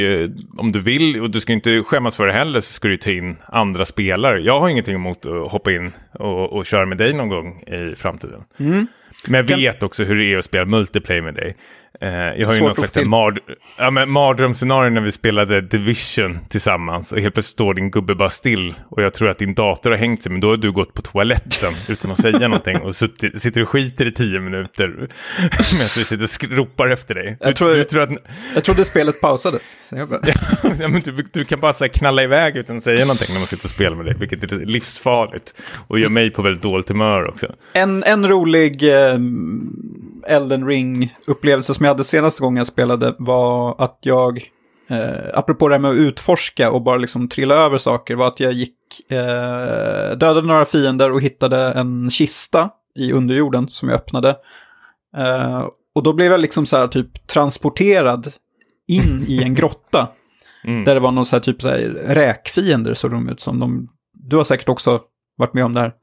[0.58, 3.12] om du vill och du ska inte skämmas för det heller så ska du ta
[3.12, 4.42] in andra spelare.
[4.42, 7.96] Jag har ingenting emot att hoppa in och, och köra med dig någon gång i
[7.96, 8.42] framtiden.
[9.28, 11.56] Men jag Kan- vet också hur det är att spela multiplayer med dig.
[12.02, 13.40] Eh, jag har ju någon slags mard
[13.78, 17.12] ja, mardrömsscenario när vi spelade Division tillsammans.
[17.12, 18.74] Och helt plötsligt står din gubbe bara still.
[18.90, 21.02] Och jag tror att din dator har hängt sig, men då har du gått på
[21.02, 22.78] toaletten utan att säga någonting.
[22.82, 25.10] Och suttit, sitter och skiter i tio minuter medan
[25.98, 27.38] vi sitter och ropar efter dig.
[27.40, 28.10] Du, Jag tror- du tror att
[28.56, 29.74] Jag trodde spelet pausades.
[29.92, 30.20] Bara,
[30.80, 33.48] ja, men du, du kan bara så knalla iväg utan att säga någonting när man
[33.48, 34.16] sitter och spelar med dig.
[34.20, 35.54] Vilket är livsfarligt.
[35.88, 37.56] Och gör mig på väldigt dåligt humör också.
[37.74, 39.18] En, en rolig eh,
[40.28, 44.38] Elden Ring-upplevelse som jag hade senaste gången jag spelade var att jag,
[44.88, 48.40] eh, apropå det här med att utforska och bara liksom trilla över saker, var att
[48.40, 49.18] jag gick, eh,
[50.18, 54.30] dödade några fiender och hittade en kista i underjorden som jag öppnade.
[55.18, 58.34] Eh, och då blev jag liksom så här typ transporterad
[58.88, 60.08] in i en grotta.
[60.66, 60.84] Mm.
[60.84, 63.60] Där det var någon så här typ så här räkfiender såg de ut som.
[63.60, 65.02] De, du har säkert också
[65.38, 65.94] varit med om det här.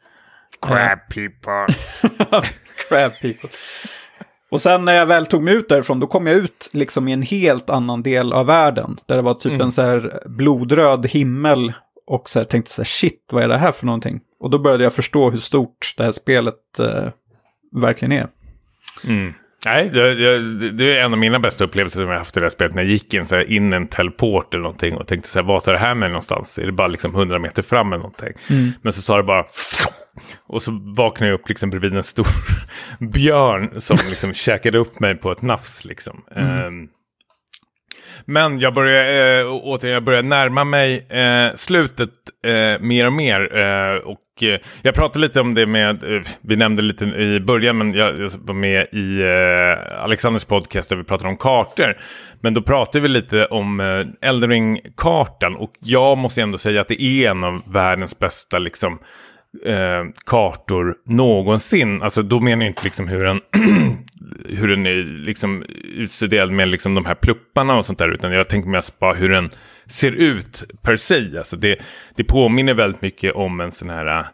[0.63, 1.75] Crab people.
[2.89, 3.49] Crab people.
[4.51, 7.13] Och sen när jag väl tog mig ut därifrån, då kom jag ut liksom i
[7.13, 8.97] en helt annan del av världen.
[9.07, 9.61] Där det var typ Mm.
[9.61, 11.73] en så här blodröd himmel.
[12.07, 14.21] Och så här tänkte så här, shit, vad är det här för någonting?
[14.41, 17.09] Och då började jag förstå hur stort det här spelet eh,
[17.81, 18.29] verkligen är.
[19.07, 19.33] Mm.
[19.67, 22.45] Nej, det, det, det är en av mina bästa upplevelser som jag haft i det
[22.45, 22.75] här spelet.
[22.75, 25.47] När jag gick in, så här, in en teleport eller någonting och tänkte så här,
[25.47, 26.59] vad tar det här med någonstans?
[26.59, 28.33] Är det bara liksom 100 meter fram eller någonting?
[28.83, 29.45] Men så sa det bara...
[30.47, 32.27] Och så vaknade jag upp liksom bredvid en stor
[32.99, 35.85] björn som liksom käkade upp mig på ett nafs.
[35.85, 36.23] Liksom.
[36.37, 36.89] Ehm,
[38.25, 42.11] men jag börjar, eh, återigen, jag börjar närma mig eh, slutet
[42.45, 43.57] eh, mer och mer.
[43.59, 47.79] Eh, och eh, jag pratade lite om det med, eh, vi nämnde lite i början,
[47.79, 49.25] men jag, jag var med i
[50.01, 51.97] Alexanders podcast där vi pratade om kartor.
[52.41, 57.03] Men då pratade vi lite om eh, kartan och jag måste ändå säga att det
[57.03, 58.99] är en av världens bästa liksom,
[59.65, 62.03] eh, kartor någonsin.
[62.03, 63.41] Alltså då menar jag inte liksom hur den,
[64.49, 65.65] hur den är liksom
[65.97, 68.09] utstuderad med liksom de här plupparna och sånt där.
[68.09, 69.51] Utan jag tänker mest bara hur den
[69.87, 71.39] ser ut per se.
[71.39, 71.79] Alltså det,
[72.17, 74.27] det påminner väldigt mycket om en sån här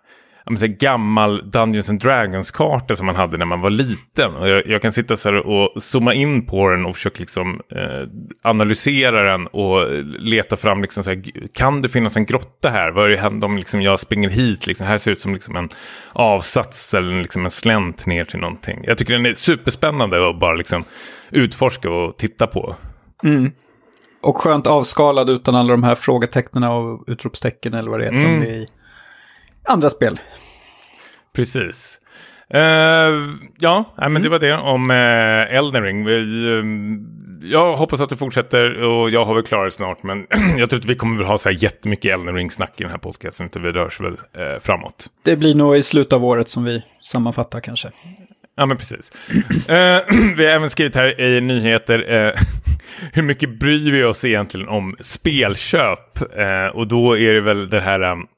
[0.50, 4.34] men så här gammal Dungeons and Dragons-karta som man hade när man var liten.
[4.34, 7.60] Och jag, jag kan sitta så här och zooma in på den och försöka liksom,
[7.70, 8.08] eh,
[8.42, 11.22] analysera den och leta fram, liksom så här,
[11.54, 12.90] kan det finnas en grotta här?
[12.90, 14.66] Vad är det händer om liksom jag springer hit?
[14.66, 15.68] Liksom, här ser det ut som liksom en
[16.12, 18.84] avsats eller liksom en slänt ner till någonting.
[18.84, 20.84] Jag tycker den är superspännande att bara liksom
[21.30, 22.74] utforska och titta på.
[24.22, 28.32] Och skönt avskalad utan alla de här frågetecknen och utropstecken eller vad det är som
[28.32, 28.40] Mm.
[28.40, 28.68] det är i
[29.66, 30.20] andra spel.
[31.36, 32.00] Precis.
[32.50, 32.60] Eh,
[33.58, 36.04] ja, men det var det om uh, Elden Ring.
[36.04, 36.18] Vi,
[36.58, 36.98] ehm,
[37.42, 40.02] jag hoppas att du fortsätter och jag har väl klarat snart.
[40.02, 40.26] Men
[40.58, 42.98] jag tror att vi kommer väl ha så här jättemycket Elden Ring-snack i den här
[42.98, 43.46] podcasten.
[43.46, 45.06] Utan vi rörs väl eh, framåt.
[45.22, 47.90] Det blir nog i slutet av året som vi sammanfattar kanske.
[48.56, 49.12] Ja, men precis.
[50.36, 51.98] Vi har även skrivit här i nyheter.
[53.12, 56.18] hur mycket bryr vi oss egentligen om spelköp?
[56.72, 58.35] Och då är det väl det här...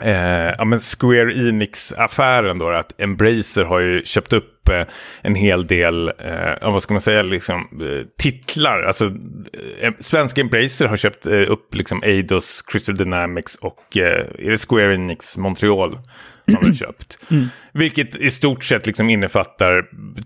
[0.00, 4.86] Eh, ja, men Square Enix-affären då, att Embracer har ju köpt upp eh,
[5.22, 8.82] en hel del, eh, vad ska man säga, liksom, eh, titlar.
[8.82, 9.04] Alltså,
[9.80, 14.94] eh, svenska Embracer har köpt eh, upp liksom Eidos, Crystal Dynamics och är det Square
[14.94, 15.98] Enix Montreal
[16.54, 17.18] har väl köpt.
[17.72, 19.84] Vilket i stort sett liksom innefattar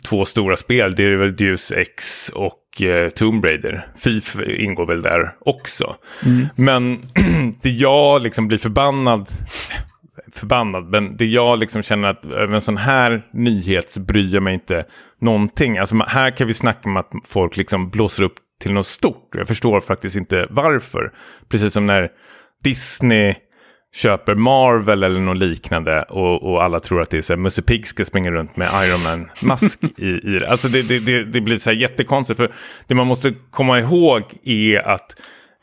[0.08, 0.94] två stora spel.
[0.94, 3.86] Det är väl Deus Ex och eh, Tomb Raider.
[3.96, 5.96] FIF ingår väl där också.
[6.56, 7.02] Men
[7.62, 9.28] det jag liksom blir förbannad
[10.32, 14.42] förbannad, men det jag liksom känner att över en sån här nyhet så bryr jag
[14.42, 14.84] mig inte
[15.20, 15.78] någonting.
[15.78, 19.28] Alltså här kan vi snacka om att folk liksom blåser upp till något stort.
[19.36, 21.12] Jag förstår faktiskt inte varför.
[21.48, 22.08] Precis som när
[22.64, 23.34] Disney
[23.94, 27.62] köper Marvel eller något liknande och, och alla tror att det är så här, Musse
[27.62, 30.48] Pigg ska springa runt med Iron Man-mask i, i det.
[30.48, 32.52] Alltså det, det, det, det blir så här jättekonstigt för
[32.86, 35.20] det man måste komma ihåg är att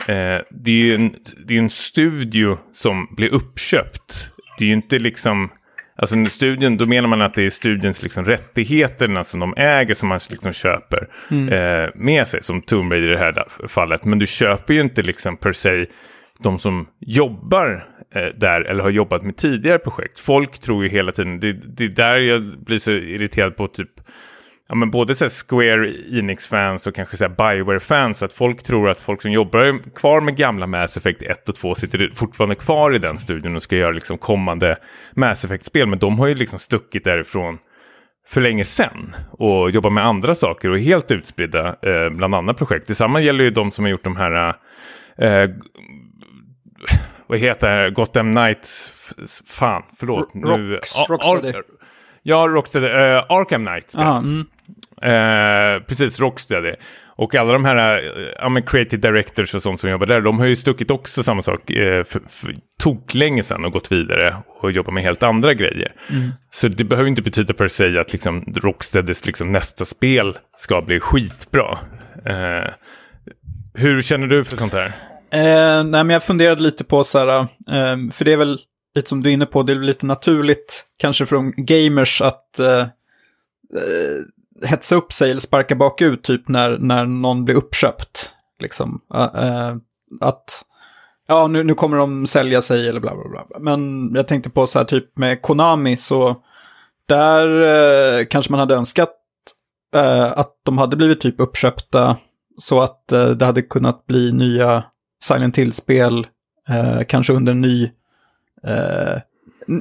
[0.07, 1.15] eh, det är ju en,
[1.45, 4.29] det är en studio som blir uppköpt.
[4.57, 5.49] Det är ju inte liksom,
[5.95, 9.93] Alltså när studion, då menar man att det är studions liksom rättigheterna som de äger
[9.93, 12.43] som man liksom köper eh, med sig.
[12.43, 14.05] Som Tomb Raider i det här fallet.
[14.05, 15.85] Men du köper ju inte liksom per se
[16.43, 20.19] de som jobbar eh, där eller har jobbat med tidigare projekt.
[20.19, 23.89] Folk tror ju hela tiden, det, det är där jag blir så irriterad på typ
[24.71, 29.31] ja, men både så Square Enix-fans och kanske Bioware-fans, att folk tror att folk som
[29.31, 33.55] jobbar kvar med gamla Mass Effect 1 och 2 sitter fortfarande kvar i den studion
[33.55, 34.77] och ska göra liksom kommande
[35.15, 37.57] Mass Effect-spel, men de har ju liksom stuckit därifrån
[38.27, 42.53] för länge sedan och jobbar med andra saker och är helt utspridda eh, bland andra
[42.53, 42.87] projekt.
[42.87, 44.55] Detsamma gäller ju de som har gjort de här,
[45.17, 45.49] eh,
[47.27, 48.67] vad heter det, Gotham Knight,
[49.45, 50.29] fan, förlåt.
[50.35, 51.53] Rocks, nu, Rocksteady.
[52.23, 53.95] Ja, Rocksteady, uh, Arkham Knight.
[53.97, 54.45] Aha, mm.
[55.03, 56.73] Uh, precis, Rocksteady.
[57.05, 58.03] Och alla de här
[58.57, 61.59] uh, creative directors och sånt som jobbar där, de har ju stuckit också samma sak
[61.69, 65.93] uh, för, för tok länge sedan och gått vidare och jobbat med helt andra grejer.
[66.09, 66.29] Mm.
[66.51, 70.99] Så det behöver inte betyda per se att liksom, Rocksteadys liksom, nästa spel ska bli
[70.99, 71.77] skitbra.
[72.29, 72.69] Uh,
[73.73, 74.91] hur känner du för sånt här?
[75.33, 78.59] Eh, nej, men jag funderade lite på så här, eh, för det är väl
[78.95, 82.79] lite som du är inne på, det är lite naturligt kanske från gamers att eh,
[82.79, 88.33] eh, hetsa upp sig eller sparka bakut typ när, när någon blir uppköpt.
[88.59, 89.01] Liksom.
[89.13, 89.75] Eh, eh,
[90.21, 90.65] att
[91.27, 93.59] ja, nu, nu kommer de sälja sig eller bla bla bla.
[93.59, 96.35] Men jag tänkte på så här typ med Konami så
[97.05, 99.17] där kanske man hade önskat
[100.35, 102.17] att de hade blivit typ uppköpta
[102.57, 104.83] så att det hade kunnat bli nya
[105.23, 106.27] Silent Hill-spel,
[107.07, 107.91] kanske under ny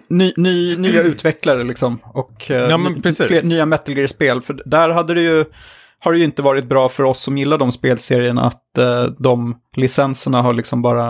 [0.09, 1.99] ny, ny, nya utvecklare liksom.
[2.05, 2.79] Och ja,
[3.27, 4.43] fler, nya Metal Gear-spel.
[4.43, 5.45] För där hade det ju,
[5.99, 9.57] har det ju inte varit bra för oss som gillar de spelserierna att uh, de
[9.77, 11.09] licenserna har liksom bara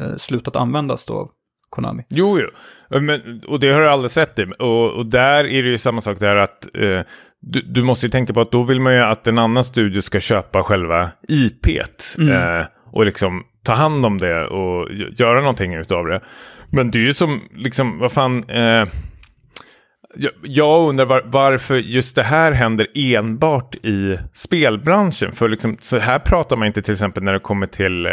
[0.00, 1.30] uh, slutat användas då.
[1.70, 2.02] Konami.
[2.08, 3.00] Jo, jo.
[3.00, 4.44] Men, och det har du alldeles rätt i.
[4.58, 7.00] Och, och där är det ju samma sak där att uh,
[7.40, 10.02] du, du, måste ju tänka på att då vill man ju att en annan studio
[10.02, 12.20] ska köpa själva IP't.
[12.20, 16.20] Mm och liksom ta hand om det och göra någonting utav det.
[16.70, 18.44] Men det är ju som, liksom, vad fan...
[18.48, 18.86] Eh,
[20.42, 25.32] jag, undrar var, varför just det här händer enbart i spelbranschen.
[25.32, 28.12] För liksom, så här pratar man inte till exempel när det kommer till eh,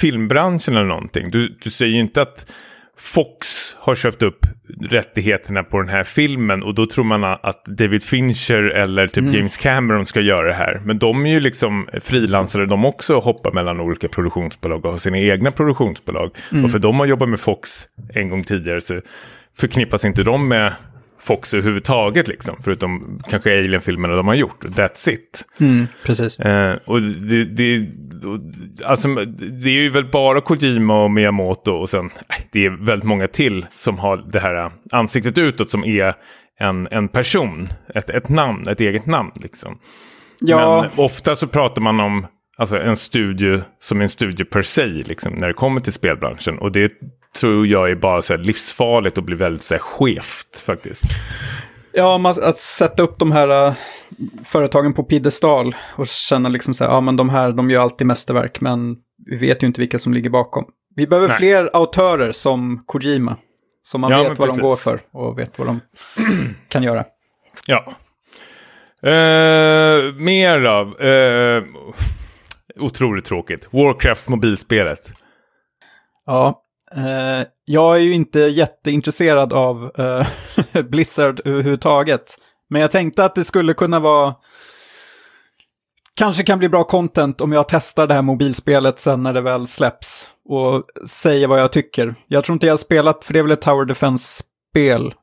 [0.00, 1.30] filmbranschen eller någonting.
[1.30, 2.52] Du, du säger ju inte att
[3.00, 3.46] Fox
[3.78, 4.46] har köpt upp
[4.80, 9.34] rättigheterna på den här filmen och då tror man att David Fincher eller typ mm.
[9.34, 10.80] James Cameron ska göra det här.
[10.84, 14.98] Men de är ju liksom frilansare de också och hoppar mellan olika produktionsbolag och har
[14.98, 16.30] sina egna produktionsbolag.
[16.52, 16.64] Mm.
[16.64, 19.00] Och för de har jobbat med Fox en gång tidigare så
[19.56, 20.72] förknippas inte de med
[21.20, 22.56] Fox överhuvudtaget liksom.
[22.64, 24.64] Förutom kanske Alien-filmerna de har gjort.
[24.64, 25.44] That's it.
[25.60, 26.38] Mm, precis.
[26.38, 27.86] Eh, och det, det,
[28.84, 29.14] alltså,
[29.62, 32.10] det är ju väl bara Kojima och Miyamoto och sen
[32.52, 36.14] det är väldigt många till som har det här ansiktet utåt som är
[36.60, 37.68] en, en person.
[37.94, 39.78] Ett, ett namn, ett eget namn liksom.
[40.40, 40.82] Ja.
[40.82, 42.26] Men ofta så pratar man om
[42.58, 46.58] alltså, en studio som en studio per se liksom, när det kommer till spelbranschen.
[46.58, 46.92] Och det
[47.36, 51.04] tror jag är bara så livsfarligt och blir väldigt så här, skevt faktiskt.
[51.92, 53.74] Ja, man, att sätta upp de här uh,
[54.44, 58.06] företagen på piedestal och känna liksom så här, ja men de här, de gör alltid
[58.06, 60.64] mästerverk, men vi vet ju inte vilka som ligger bakom.
[60.96, 61.36] Vi behöver Nej.
[61.36, 63.36] fler autörer som Kojima,
[63.82, 64.60] som man ja, vet vad precis.
[64.60, 65.80] de går för och vet vad de
[66.68, 67.04] kan göra.
[67.66, 67.84] Ja.
[69.04, 71.06] Uh, mer då.
[71.06, 71.64] Uh,
[72.76, 73.68] otroligt tråkigt.
[73.70, 75.12] Warcraft mobilspelet.
[76.26, 76.62] Ja,
[76.96, 80.26] Eh, jag är ju inte jätteintresserad av eh,
[80.82, 82.36] Blizzard överhuvudtaget.
[82.70, 84.34] Men jag tänkte att det skulle kunna vara...
[86.14, 89.66] Kanske kan bli bra content om jag testar det här mobilspelet sen när det väl
[89.66, 90.30] släpps.
[90.48, 92.14] Och säger vad jag tycker.
[92.26, 95.14] Jag tror inte jag har spelat, för det är väl ett Tower Defense-spel.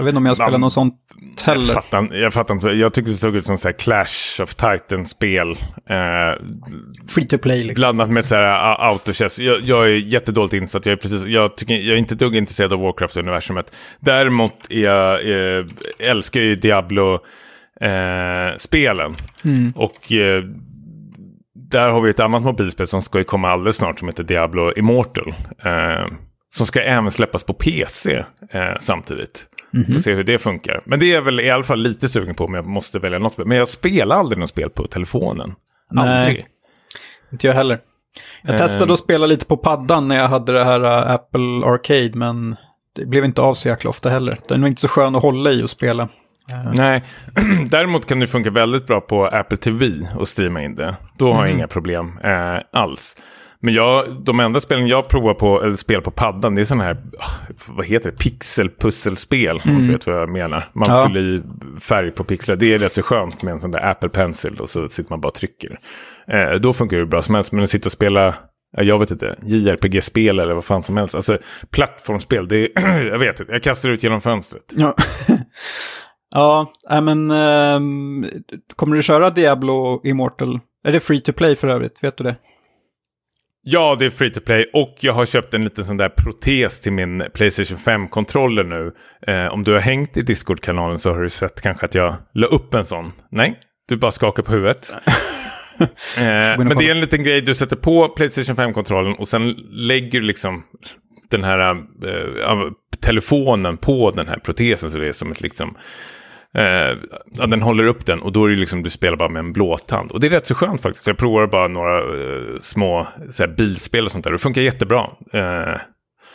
[0.00, 0.94] Jag vet inte om jag spelar något sånt
[1.44, 1.74] heller.
[1.74, 2.68] Jag fattar, jag fattar inte.
[2.68, 5.50] Jag tyckte det såg ut som så Clash of Titans-spel.
[5.50, 5.56] Eh,
[7.08, 7.80] Free to play liksom.
[7.80, 9.38] Blandat med så här uh, autochess.
[9.38, 10.86] Jag, jag, är jättedåligt insatt.
[10.86, 13.72] Jag är, precis, jag, tycker, jag är inte dugg intresserad av Warcraft-universumet.
[14.00, 15.64] Däremot är jag, eh,
[15.98, 19.16] älskar ju Diablo-spelen.
[19.44, 19.72] Eh, mm.
[19.76, 20.44] Och eh,
[21.54, 25.34] där har vi ett annat mobilspel som ska komma alldeles snart som heter Diablo Immortal.
[25.64, 26.06] Eh,
[26.56, 29.46] som ska även släppas på PC eh, samtidigt.
[29.74, 29.92] Mm -hmm.
[29.92, 30.80] Får se hur det funkar.
[30.84, 33.32] Men det är väl i alla fall lite sugen på om jag måste välja något
[33.32, 33.46] spel.
[33.46, 35.54] Men jag spelar aldrig något spel på telefonen.
[35.96, 36.36] Aldrig.
[36.36, 36.46] Nej,
[37.32, 37.78] inte jag heller.
[38.42, 41.66] Jag testade um, att spela lite på paddan när jag hade det här uh, Apple
[41.66, 42.56] Arcade, men
[42.96, 44.38] det blev inte av så jäkla ofta heller.
[44.48, 46.02] Den var inte så skön att hålla i och spela.
[46.02, 46.72] Uh.
[46.76, 47.04] Nej,
[47.70, 50.96] däremot kan det funka väldigt bra på Apple TV och streama in det.
[51.18, 51.46] Då har mm.
[51.46, 53.16] jag inga problem uh, alls.
[53.62, 56.84] Men jag, de enda spelen jag provar på, eller spel på paddan, det är sådana
[56.84, 56.96] här,
[57.68, 59.60] vad heter det, pixelpusselspel.
[59.64, 59.76] Mm.
[59.76, 60.68] Om du vet vad jag menar.
[60.72, 61.06] Man ja.
[61.06, 61.42] fyller i
[61.80, 62.56] färg på pixlar.
[62.56, 65.20] Det är rätt så skönt med en sån där Apple Pencil och så sitter man
[65.20, 65.78] bara och trycker.
[66.28, 68.34] Eh, då funkar det bra som helst, men att sitta och spela
[68.72, 71.14] jag vet inte, JRPG-spel eller vad fan som helst.
[71.14, 71.38] Alltså
[71.70, 74.72] plattformsspel, det är, jag vet inte, jag kastar ut genom fönstret.
[74.76, 74.94] Ja,
[76.88, 78.26] ja men um,
[78.76, 80.60] kommer du köra Diablo Immortal?
[80.84, 82.04] Är det free to play för övrigt?
[82.04, 82.36] Vet du det?
[83.62, 86.80] Ja, det är free to play och jag har köpt en liten sån där protes
[86.80, 88.92] till min Playstation 5-kontroller nu.
[89.26, 92.46] Eh, om du har hängt i Discord-kanalen så har du sett kanske att jag la
[92.46, 93.12] upp en sån.
[93.30, 93.58] Nej,
[93.88, 94.92] du bara skakar på huvudet.
[95.78, 100.20] eh, men det är en liten grej, du sätter på Playstation 5-kontrollen och sen lägger
[100.20, 100.62] du liksom
[101.30, 105.76] den här eh, telefonen på den här protesen så det är som ett liksom
[106.56, 106.96] Eh,
[107.46, 110.12] den håller upp den och då är det liksom, du spelar bara med en blåtand.
[110.12, 111.06] Och det är rätt så skönt faktiskt.
[111.06, 114.32] Jag provar bara några eh, små så här, bilspel och sånt där.
[114.32, 115.10] Det funkar jättebra.
[115.32, 115.80] Eh,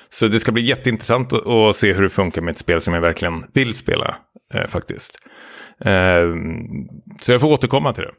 [0.09, 3.01] så det ska bli jätteintressant att se hur det funkar med ett spel som jag
[3.01, 4.15] verkligen vill spela
[4.53, 5.19] eh, faktiskt.
[5.85, 6.23] Eh,
[7.21, 8.11] så jag får återkomma till det.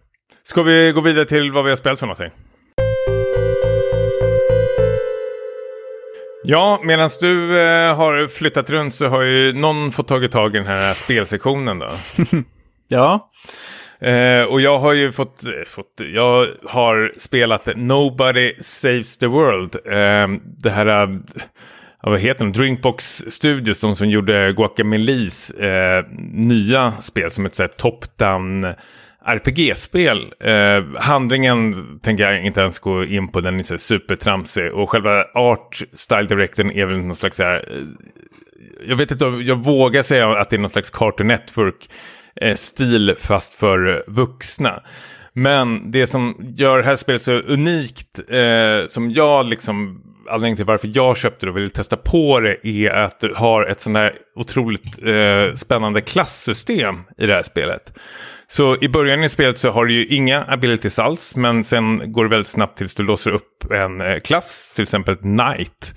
[0.44, 2.30] Ska vi gå vidare till vad vi har spelat för någonting?
[6.48, 10.58] Ja, medan du eh, har flyttat runt så har ju någon fått tagit tag i
[10.58, 11.88] den här spelsektionen då.
[12.88, 13.30] ja.
[14.00, 19.76] Eh, och jag har ju fått, eh, fått, jag har spelat Nobody Saves the World.
[19.84, 21.18] Eh, det här, eh,
[22.02, 28.74] vad heter det, Drinkbox Studios, de som gjorde Guacamelis eh, nya spel som ett top-down
[29.26, 30.32] RPG-spel.
[30.40, 34.72] Eh, handlingen tänker jag inte ens gå in på, den är så supertramsig.
[34.72, 37.82] Och själva art style directorn är väl någon slags här, eh,
[38.88, 43.54] jag vet inte, jag vågar säga att det är någon slags Cartoon Network-stil eh, fast
[43.54, 44.82] för vuxna.
[45.32, 50.64] Men det som gör det här spelet så unikt, eh, som jag liksom, anledningen till
[50.64, 53.96] varför jag köpte det och ville testa på det, är att det har ett sånt
[53.96, 57.92] här otroligt eh, spännande klasssystem i det här spelet.
[58.48, 62.24] Så i början i spelet så har du ju inga abilities alls, men sen går
[62.24, 65.94] det väldigt snabbt tills du låser upp en eh, klass, till exempel Knight.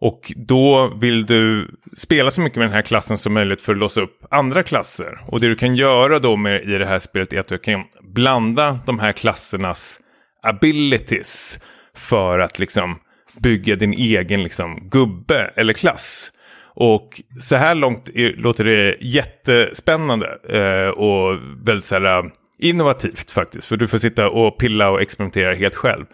[0.00, 3.78] Och då vill du spela så mycket med den här klassen som möjligt för att
[3.78, 5.18] låsa upp andra klasser.
[5.26, 7.84] Och det du kan göra då med, i det här spelet är att du kan
[8.14, 10.00] blanda de här klassernas
[10.42, 11.58] abilities
[11.96, 12.98] för att liksom
[13.42, 16.32] bygga din egen liksom, gubbe eller klass.
[16.74, 23.66] Och så här långt låter det jättespännande eh, och väldigt så här, eh, innovativt faktiskt.
[23.66, 26.04] För du får sitta och pilla och experimentera helt själv.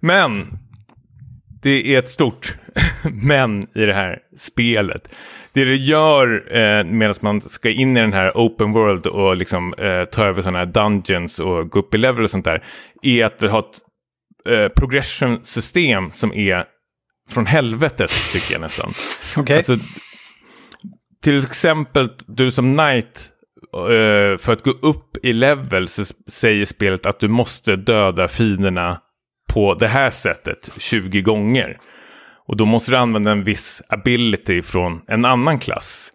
[0.00, 0.46] Men
[1.62, 2.56] det är ett stort
[3.22, 5.14] men i det här spelet.
[5.52, 9.74] Det det gör eh, medan man ska in i den här open world och liksom
[9.74, 12.64] eh, ta över sådana här dungeons och gå upp i level och sånt där.
[13.02, 13.80] Är att ha ett
[14.48, 16.64] eh, progression-system som är
[17.30, 18.92] från helvetet tycker jag nästan.
[19.36, 19.56] Okay.
[19.56, 19.78] Alltså,
[21.24, 23.28] till exempel du som knight,
[23.74, 29.00] eh, för att gå upp i level så säger spelet att du måste döda fienderna
[29.52, 31.78] på det här sättet 20 gånger.
[32.48, 36.12] Och då måste du använda en viss ability från en annan klass.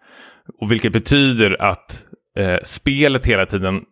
[0.60, 2.04] Och vilket betyder att
[2.38, 3.82] eh, spelet hela tiden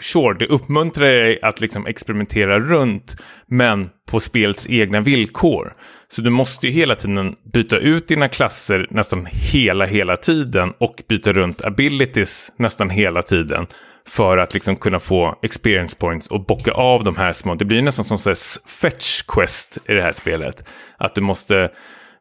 [0.00, 3.16] sure, det uppmuntrar dig att liksom experimentera runt,
[3.46, 5.72] men på spelets egna villkor.
[6.08, 11.02] Så du måste ju hela tiden byta ut dina klasser nästan hela, hela tiden och
[11.08, 13.66] byta runt abilities nästan hela tiden
[14.08, 17.54] för att liksom kunna få experience points och bocka av de här små.
[17.54, 18.36] Det blir nästan som en
[18.80, 20.64] fetch quest i det här spelet.
[20.98, 21.70] Att du måste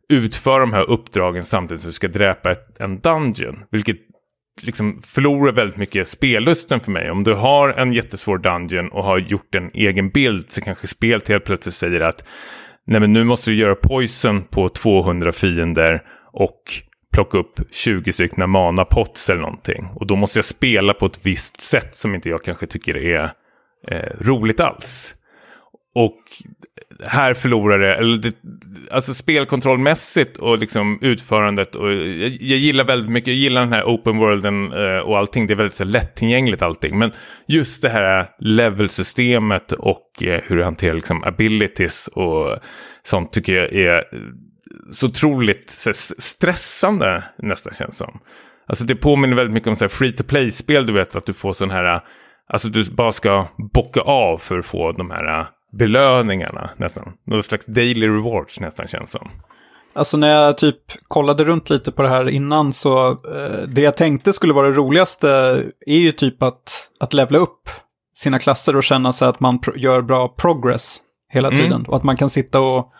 [0.09, 3.63] utföra de här uppdragen samtidigt som du ska dräpa ett, en dungeon.
[3.71, 3.97] Vilket
[4.61, 7.11] liksom förlorar väldigt mycket spellusten för mig.
[7.11, 11.27] Om du har en jättesvår dungeon och har gjort en egen bild så kanske spelet
[11.27, 12.25] helt plötsligt säger att
[12.87, 16.61] nej men nu måste du göra poison på 200 fiender och
[17.13, 19.87] plocka upp 20 stycken mana pots eller någonting.
[19.95, 23.31] Och då måste jag spela på ett visst sätt som inte jag kanske tycker är
[23.87, 25.15] eh, roligt alls.
[25.95, 26.21] Och
[27.03, 28.35] här förlorar det, eller det,
[28.91, 31.75] alltså spelkontrollmässigt och liksom utförandet.
[31.75, 35.47] Och jag, jag, gillar väldigt mycket, jag gillar den här open worlden eh, och allting.
[35.47, 36.97] Det är väldigt så lättillgängligt allting.
[36.97, 37.11] Men
[37.47, 42.57] just det här levelsystemet och eh, hur du hanterar liksom abilities och
[43.03, 44.03] sånt tycker jag är
[44.91, 48.19] så otroligt så stressande nästan känns som.
[48.67, 51.53] Alltså det påminner väldigt mycket om så free to play-spel, du vet att du får
[51.53, 52.01] sån här,
[52.47, 55.47] alltså du bara ska bocka av för att få de här
[55.77, 57.13] belöningarna nästan.
[57.23, 59.29] Någon slags daily rewards nästan känns som.
[59.93, 63.97] Alltså när jag typ kollade runt lite på det här innan så eh, det jag
[63.97, 65.29] tänkte skulle vara det roligaste
[65.85, 67.69] är ju typ att, att levla upp
[68.15, 70.97] sina klasser och känna sig att man gör bra progress
[71.29, 71.59] hela Mm.
[71.59, 71.85] tiden.
[71.85, 72.91] Och att man kan sitta och,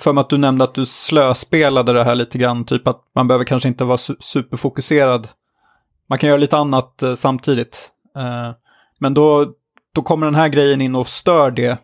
[0.00, 3.28] för mig att du nämnde att du slöspelade det här lite grann, typ att man
[3.28, 5.28] behöver kanske inte vara su- superfokuserad.
[6.08, 7.90] Man kan göra lite annat eh, samtidigt.
[8.16, 8.54] Eh,
[8.98, 9.46] men då,
[9.94, 11.78] då kommer den här grejen in och stör det,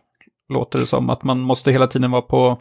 [0.49, 1.11] låter det som.
[1.11, 2.61] Att man måste hela tiden vara på,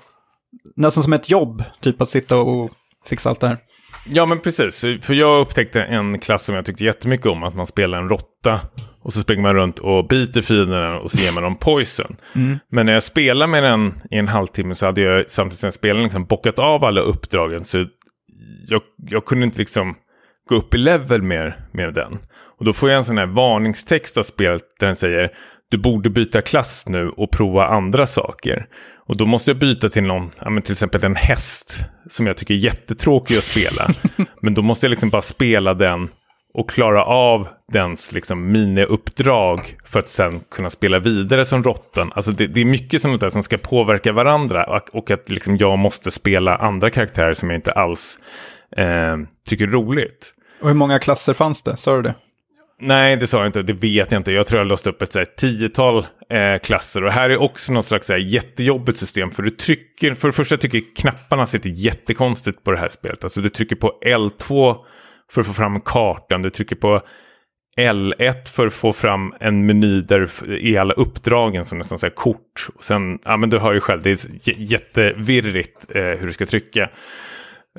[0.76, 2.72] nästan som ett jobb, typ att sitta och
[3.06, 3.58] fixa allt det här.
[4.10, 4.86] Ja, men precis.
[5.02, 7.44] För jag upptäckte en klass som jag tyckte jättemycket om.
[7.44, 8.60] Att man spelar en råtta
[9.02, 12.16] och så springer man runt och biter fienderna och så ger man dem poison.
[12.72, 15.74] Men när jag spelade med den i en halvtimme så hade jag samtidigt som jag
[15.74, 17.66] spelade liksom bockat av alla uppdragen.
[17.66, 17.86] Så
[18.68, 19.96] jag, jag kunde inte liksom
[20.50, 22.20] gå upp i level mer med den.
[22.60, 25.32] Och då får jag en sån här varningstext av spelet där den säger
[25.70, 28.68] du borde byta klass nu och prova andra saker.
[29.08, 32.54] Och då måste jag byta till någon, ja, till exempel en häst som jag tycker
[32.54, 33.90] är jättetråkig att spela.
[34.42, 36.10] men då måste jag liksom bara spela den
[36.54, 42.12] och klara av dens liksom miniuppdrag för att sen kunna spela vidare som råttan.
[42.16, 45.58] Alltså det, det är mycket sånt där som ska påverka varandra och, och att liksom
[45.58, 48.20] jag måste spela andra karaktärer som jag inte alls
[48.78, 49.18] eh,
[49.50, 50.34] tycker är roligt.
[50.62, 51.78] Och hur många klasser fanns det?
[51.78, 52.16] Sa du det?
[52.82, 53.64] Nej, det sa jag inte.
[53.64, 54.32] Det vet jag inte.
[54.32, 57.04] Jag tror jag låst upp ett så här, tiotal eh, klasser.
[57.04, 59.32] Och här är också något slags så här, jättejobbigt system.
[59.32, 63.24] För du trycker, för det första tycker jag knapparna sitter jättekonstigt på det här spelet.
[63.24, 64.76] Alltså du trycker på L2
[65.32, 66.42] för att få fram kartan.
[66.42, 67.02] Du trycker på
[67.78, 72.68] L1 för att få fram en meny där i alla uppdragen som nästan säger kort.
[72.76, 74.18] Och sen, ja men du hör ju själv, det är
[74.58, 76.90] jättevirrigt eh, hur du ska trycka.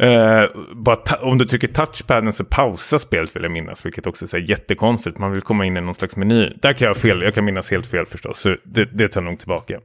[0.02, 0.44] Uh,
[0.74, 4.38] bara om du trycker touchpaden så pausar spelet vill jag minnas, vilket också är så
[4.38, 5.18] jättekonstigt.
[5.18, 6.52] Man vill komma in i någon slags meny.
[6.62, 9.20] Där kan jag ha fel, jag kan minnas helt fel förstås, så det, det tar
[9.20, 9.80] jag nog tillbaka.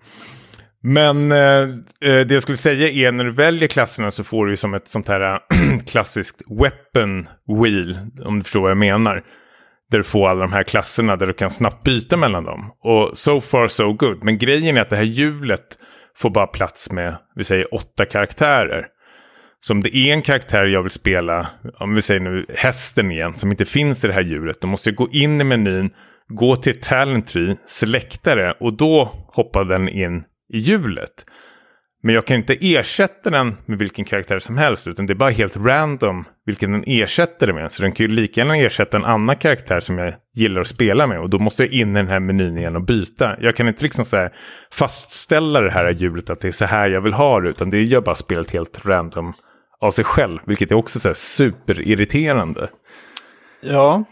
[0.84, 1.61] Men eh,
[2.05, 4.74] eh det jag skulle säga är när du väljer klasserna så får du ju som
[4.74, 5.39] ett sånt här
[5.88, 7.28] klassiskt weapon
[7.61, 9.24] wheel, om du förstår vad jag menar.
[9.91, 12.72] Där du får alla de här klasserna där du kan snabbt byta mellan dem.
[12.84, 14.24] Och so far so good.
[14.24, 15.78] Men grejen är att det här hjulet
[16.18, 18.88] får bara plats med, vi säger åtta karaktärer.
[19.68, 21.49] Så om det är en karaktär jag vill spela,
[21.80, 24.89] om vi säger nu hästen igen, som inte finns i det här djuret, då måste
[24.89, 25.89] jag gå in i menyn,
[26.28, 31.26] gå till talent tree, selekta det och då hoppar den in i hjulet.
[32.03, 35.30] Men jag kan inte ersätta den med vilken karaktär som helst, utan det är bara
[35.30, 37.72] helt random vilken den ersätter det med.
[37.72, 41.07] Så den kan ju lika gärna ersätta en annan karaktär som jag gillar att spela
[41.07, 41.20] med.
[41.20, 43.36] Och då måste jag in i den här menyn igen och byta.
[43.41, 44.32] Jag kan inte liksom så här
[44.74, 47.84] fastställa det här hjulet att det är så här jag vill ha det, utan det
[47.84, 49.34] gör bara spelet helt random
[49.84, 52.70] av sig själv, vilket är också så här superirriterande.
[53.62, 54.04] Ja.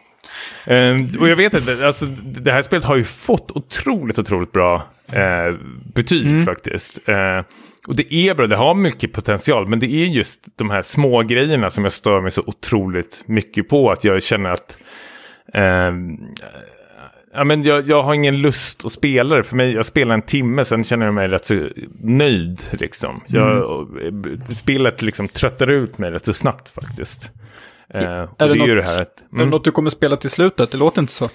[0.66, 4.84] Eh, och jag vet inte, alltså, det här spelet har ju fått otroligt, otroligt bra
[5.12, 5.56] eh,
[5.94, 7.10] betyg faktiskt.
[7.10, 7.42] Eh,
[7.88, 11.22] och det är bra, det har mycket potential, men det är just de här små
[11.22, 13.92] grejerna som jag stör mig så otroligt mycket på.
[13.92, 14.78] Att jag känner att
[15.54, 15.92] eh,
[17.34, 19.44] ja, men jag, jag har ingen lust att spela det.
[19.44, 21.68] För mig, jag spelar en timme, sen känner jag mig rätt så
[22.00, 22.64] nöjd.
[22.72, 23.22] Liksom.
[23.28, 23.88] Jag,
[24.56, 27.32] Spelet liksom tröttar ut mig rätt så snabbt faktiskt.
[27.94, 29.22] Eh, Är det det är ju något- det här att...
[29.34, 30.72] Är det något du kommer spela till slutet?
[30.72, 31.28] Det låter inte så.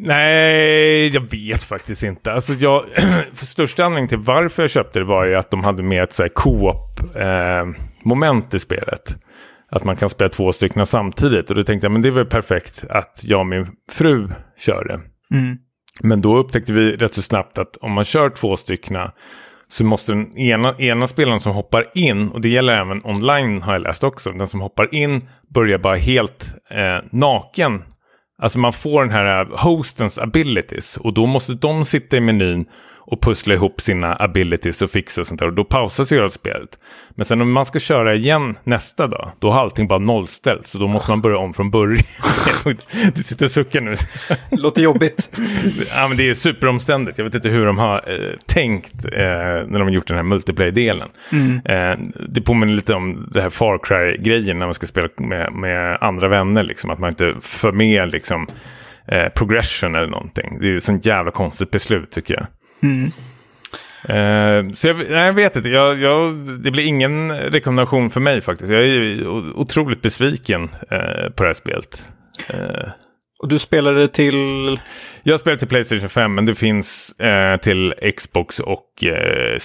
[0.00, 2.32] Nej, jag vet faktiskt inte.
[2.32, 2.84] Alltså jag,
[3.34, 6.34] för största anledningen till varför jag köpte det var ju att de hade med ett
[6.34, 9.16] co-op-moment i spelet.
[9.70, 11.50] Att man kan spela två stycken samtidigt.
[11.50, 14.84] Och då tänkte jag, men det är väl perfekt att jag och min fru kör
[14.84, 15.00] det.
[16.02, 18.96] Men då upptäckte vi rätt så snabbt att om man kör två stycken
[19.68, 23.72] så måste den ena, ena spelaren som hoppar in, och det gäller även online har
[23.72, 27.82] jag läst också, den som hoppar in börjar bara helt eh, naken.
[28.42, 32.66] Alltså man får den här eh, hostens abilities och då måste de sitta i menyn
[33.10, 35.46] och pussla ihop sina abilities och fixa och sånt där.
[35.46, 36.78] Och då pausas ju hela spelet.
[37.10, 40.66] Men sen om man ska köra igen nästa dag, då har allting bara nollställt.
[40.66, 42.04] Så då måste man börja om från början.
[43.14, 43.94] du sitter och suckar nu.
[44.50, 45.30] Låter jobbigt.
[45.94, 47.18] Ja, men det är superomständigt.
[47.18, 49.20] Jag vet inte hur de har eh, tänkt eh,
[49.66, 51.08] när de har gjort den här multiplayer-delen.
[51.64, 51.98] Eh,
[52.28, 56.28] det påminner lite om det här Far Cry-grejen när man ska spela med, med andra
[56.28, 56.62] vänner.
[56.62, 58.46] Liksom, att man inte för med liksom,
[59.06, 60.58] eh, progression eller någonting.
[60.60, 62.46] Det är ett sånt jävla konstigt beslut tycker jag.
[64.08, 68.40] Eh, så jag, nej, jag vet inte, jag, jag, det blir ingen rekommendation för mig
[68.40, 68.72] faktiskt.
[68.72, 69.26] Jag är
[69.58, 72.04] otroligt besviken eh, på det här spelet.
[72.48, 72.90] Eh,
[73.38, 74.80] Och du spelade till...
[75.22, 77.14] jag spelar till Playstation 5, men det finns
[77.62, 79.04] till Xbox och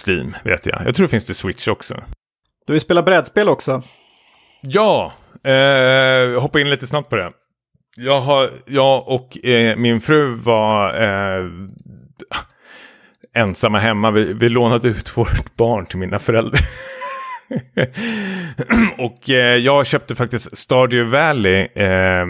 [0.07, 0.81] Steam, vet jag.
[0.85, 1.95] Jag tror det finns till Switch också.
[2.67, 3.83] Du ju spelat brädspel också.
[4.61, 5.13] Ja,
[6.39, 7.31] hoppa in lite snabbt på det.
[7.95, 9.37] Jag, har, jag och
[9.77, 10.93] min fru var
[13.33, 14.11] ensamma hemma.
[14.11, 16.61] Vi, vi lånade ut vårt barn till mina föräldrar.
[18.97, 22.25] och eh, jag köpte faktiskt Stardew Valley eh,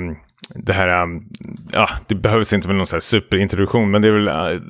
[0.49, 1.23] det här, ehm,
[1.71, 4.61] ja, det behövs inte med någon så här superintroduktion, men det är väl uh,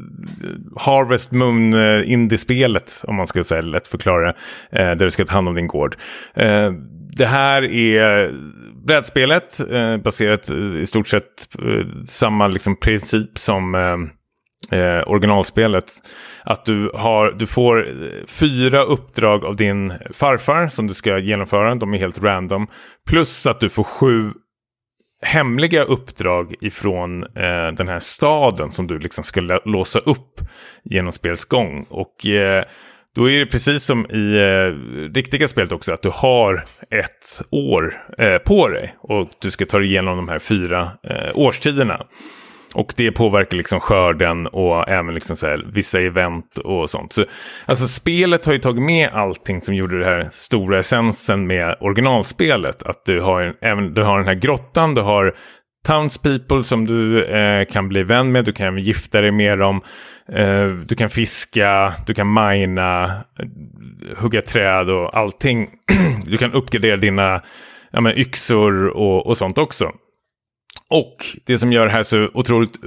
[0.77, 4.34] Harvest Moon uh, Indie-spelet, om man ska säga lätt förklara, uh,
[4.71, 5.95] där du ska ta hand om din gård.
[6.39, 6.71] Uh,
[7.17, 8.34] det här är
[8.86, 11.47] brädspelet, uh, baserat uh, i stort sett
[12.07, 14.09] samma liksom, princip som ehm,
[14.74, 15.86] eh, originalspelet.
[16.43, 17.88] Att du, har, du får
[18.28, 21.76] fyra uppdrag av din farfar som du ska genomföra.
[21.76, 22.67] De är helt random.
[23.09, 24.32] Plus att du får sju
[25.24, 30.41] hemliga uppdrag ifrån eh, den här staden som du liksom ska låsa upp
[30.84, 31.86] genom spelets gång.
[31.89, 32.63] Och eh,
[33.15, 37.93] då är det precis som i eh, riktiga spelet också att du har ett år
[38.17, 42.05] eh, på dig och du ska ta dig igenom de här fyra eh, årstiderna.
[42.74, 47.13] Och det påverkar liksom skörden och även liksom så här, vissa event och sånt.
[47.13, 47.26] Så,
[47.65, 52.84] alltså spelet har ju tagit med allting som gjorde det här stora essensen med originalspelet.
[52.84, 55.36] Att du har, även, du har den här grottan, du har
[55.88, 59.82] townspeople som du eh, kan bli vän med, du kan gifta dig med dem,
[60.32, 63.24] eh, du kan fiska, du kan mina,
[64.17, 65.69] hugga träd och allting.
[66.26, 67.41] du kan uppgradera dina
[67.91, 69.91] ja, men, yxor och, och sånt också.
[70.88, 72.80] Och det som gör det här så otroligt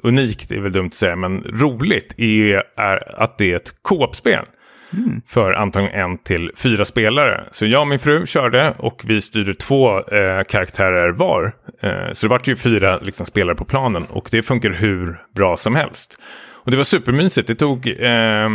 [0.00, 4.44] unikt, är väl dumt att säga, men roligt är, är att det är ett co-op-spel.
[4.92, 5.22] Mm.
[5.26, 7.44] För antagligen en till fyra spelare.
[7.50, 11.52] Så jag och min fru körde och vi styrde två eh, karaktärer var.
[11.80, 15.56] Eh, så det var ju fyra liksom, spelare på planen och det funkar hur bra
[15.56, 16.20] som helst.
[16.52, 17.48] Och det var supermysigt.
[17.48, 18.48] Det tog eh,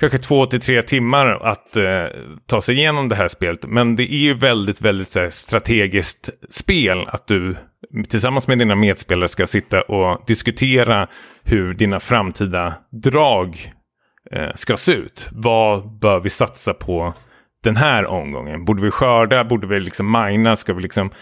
[0.00, 2.04] kanske två till tre timmar att eh,
[2.46, 3.66] ta sig igenom det här spelet.
[3.66, 7.56] Men det är ju väldigt, väldigt här, strategiskt spel att du
[8.08, 11.08] tillsammans med dina medspelare ska sitta och diskutera
[11.42, 13.72] hur dina framtida drag
[14.30, 15.28] eh, ska se ut.
[15.32, 17.14] Vad bör vi satsa på
[17.64, 18.64] den här omgången?
[18.64, 19.44] Borde vi skörda?
[19.44, 20.56] Borde vi liksom mina?
[20.56, 21.12] Ska vi liksom eh,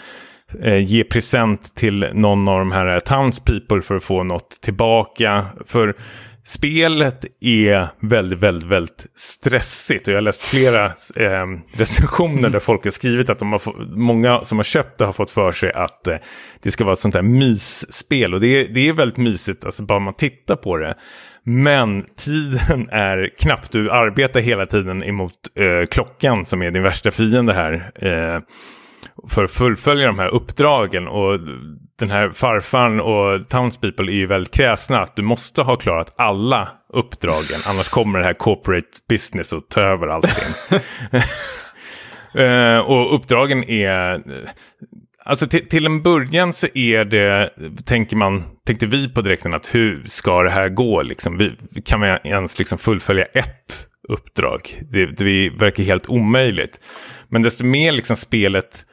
[0.80, 5.44] ge present till någon av de här townspeople för att få något tillbaka?
[5.66, 5.94] För
[6.44, 10.86] Spelet är väldigt, väldigt, väldigt stressigt och jag har läst flera
[11.16, 15.12] eh, recensioner där folk har skrivit att de har många som har köpt det har
[15.12, 16.16] fått för sig att eh,
[16.62, 19.82] det ska vara ett sånt här mysspel och det är, det är väldigt mysigt, alltså
[19.82, 20.94] bara man tittar på det.
[21.42, 27.10] Men tiden är knapp, du arbetar hela tiden emot eh, klockan som är din värsta
[27.10, 27.90] fiende här.
[29.28, 31.08] För att fullfölja de här uppdragen.
[31.08, 31.40] Och
[31.98, 36.68] den här farfan och townspeople är ju väldigt kräsna att du måste ha klarat alla
[36.92, 37.60] uppdragen.
[37.68, 40.78] Annars kommer det här corporate business att ta över allting.
[42.38, 44.22] uh, och uppdragen är...
[45.24, 47.50] Alltså till, till en början så är det,
[47.84, 51.38] tänker man, tänkte vi på direkten att hur ska det här gå liksom?
[51.38, 54.82] Vi, kan vi ens liksom fullfölja ett uppdrag?
[54.90, 56.80] Det, det verkar helt omöjligt.
[57.28, 58.84] Men desto mer liksom spelet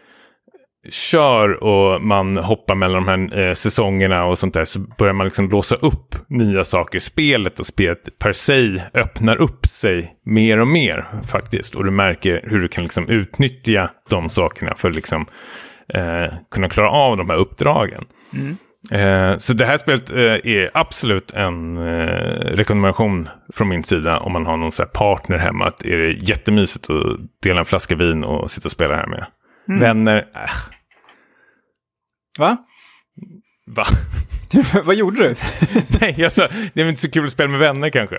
[0.89, 5.25] kör och man hoppar mellan de här eh, säsongerna och sånt där så börjar man
[5.25, 10.59] liksom låsa upp nya saker i spelet och spelet per se öppnar upp sig mer
[10.59, 11.75] och mer faktiskt.
[11.75, 15.25] Och du märker hur du kan liksom utnyttja de sakerna för att liksom,
[15.93, 18.03] eh, kunna klara av de här uppdragen.
[18.33, 18.57] Mm.
[18.91, 24.33] Eh, så det här spelet eh, är absolut en eh, rekommendation från min sida om
[24.33, 25.65] man har någon så partner hemma.
[25.65, 29.25] Att är det jättemysigt att dela en flaska vin och sitta och spela här med.
[29.69, 29.79] Mm.
[29.79, 30.76] Vänner, äh,
[32.37, 32.57] Va?
[33.67, 33.85] Va?
[34.83, 35.35] Vad gjorde du?
[36.01, 38.17] Nej, jag sa, det är inte så kul att spela med vänner kanske.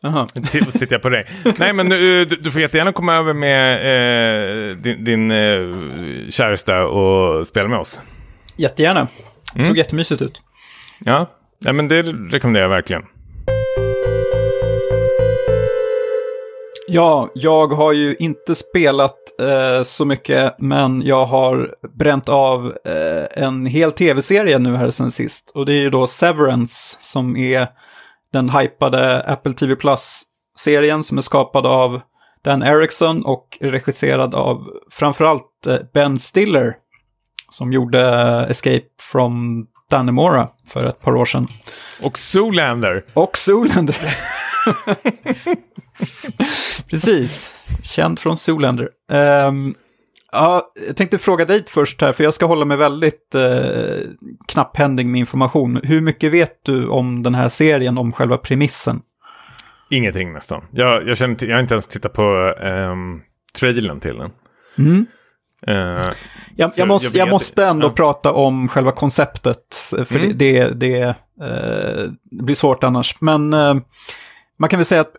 [0.00, 0.26] Jaha.
[0.26, 1.26] tittar jag på dig.
[1.58, 7.46] Nej, men du, du får jättegärna komma över med eh, din, din eh, käresta och
[7.46, 8.00] spela med oss.
[8.56, 9.08] Jättegärna.
[9.54, 9.76] Det såg mm.
[9.76, 10.42] jättemysigt ut.
[10.98, 11.30] Ja.
[11.58, 13.02] ja, men det rekommenderar jag verkligen.
[16.86, 23.42] Ja, jag har ju inte spelat eh, så mycket, men jag har bränt av eh,
[23.44, 25.52] en hel tv-serie nu här sen sist.
[25.54, 27.68] Och det är ju då Severance som är
[28.32, 32.00] den hypade Apple TV Plus-serien som är skapad av
[32.44, 36.74] Dan Eriksson och regisserad av framförallt eh, Ben Stiller
[37.48, 38.00] som gjorde
[38.50, 41.48] Escape from Dannemora för ett par år sedan.
[42.02, 43.04] Och Zoolander.
[43.14, 43.96] Och Zoolander.
[46.90, 48.88] Precis, känd från Zoolander.
[49.48, 49.74] Um,
[50.32, 54.00] ja, jag tänkte fråga dig först här, för jag ska hålla mig väldigt uh,
[54.48, 55.80] knapphändig med information.
[55.82, 59.00] Hur mycket vet du om den här serien, om själva premissen?
[59.90, 60.64] Ingenting nästan.
[60.70, 63.22] Jag, jag, känner jag har inte ens tittat på um,
[63.58, 64.30] trailern till den.
[64.78, 65.06] Mm.
[65.68, 66.12] Uh,
[66.56, 67.92] jag, jag, måste, jag, måste ändå ja.
[67.92, 70.38] prata om själva konceptet, för mm.
[70.38, 73.20] det, det, det, uh, det, blir svårt annars.
[73.20, 73.76] Men uh,
[74.62, 75.14] man kan väl säga att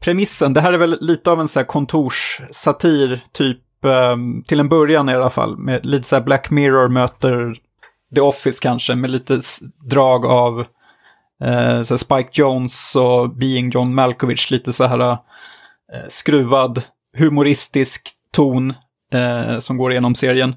[0.00, 4.68] premissen, det här är väl lite av en så här kontorssatir, typ ehm, till en
[4.68, 7.56] början i alla fall, med lite så här Black Mirror möter
[8.14, 9.40] The Office kanske, med lite
[9.90, 10.64] drag av
[11.44, 15.16] eh, så Spike Jones och Being John Malkovich, lite så här eh,
[16.08, 16.82] skruvad,
[17.18, 18.74] humoristisk ton
[19.12, 20.54] eh, som går igenom serien.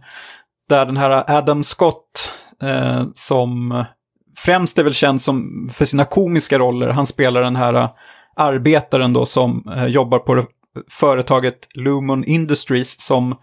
[0.70, 3.84] Där den här Adam Scott, eh, som
[4.38, 7.90] främst är väl känd som, för sina komiska roller, han spelar den här
[8.40, 10.46] arbetaren då som eh, jobbar på
[10.90, 13.36] företaget Lumon Industries som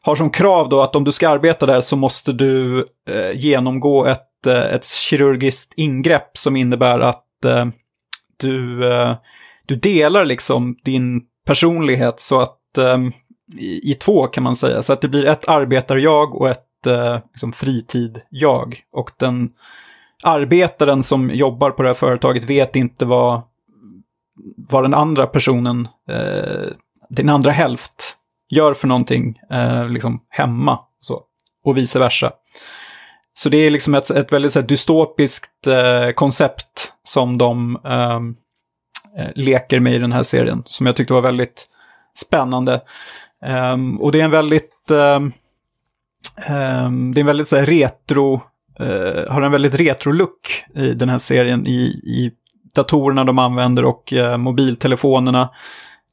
[0.00, 4.06] har som krav då att om du ska arbeta där så måste du eh, genomgå
[4.06, 7.66] ett, eh, ett kirurgiskt ingrepp som innebär att eh,
[8.36, 9.16] du, eh,
[9.66, 12.98] du delar liksom din personlighet så att eh,
[13.58, 14.82] i, i, två kan man säga.
[14.82, 18.80] Så att det blir ett arbetar-jag och ett eh, liksom fritid-jag.
[18.92, 19.50] Och den
[20.22, 23.42] arbetaren som jobbar på det här företaget vet inte vad,
[24.56, 26.72] vad den andra personen, eh,
[27.10, 28.16] din andra hälft,
[28.50, 30.78] gör för någonting eh, liksom hemma.
[31.00, 31.22] Så,
[31.64, 32.30] och vice versa.
[33.34, 38.36] Så det är liksom ett, ett väldigt så här, dystopiskt eh, koncept som de ehm,
[39.18, 40.62] eh, leker med i den här serien.
[40.66, 41.68] Som jag tyckte var väldigt
[42.18, 42.82] spännande.
[43.44, 45.32] Ehm, och det är en väldigt, ehm,
[47.12, 48.40] det är en väldigt så här, retro,
[48.80, 52.32] eh, har en väldigt retro-look i den här serien i, i
[52.78, 55.50] datorerna de använder och uh, mobiltelefonerna.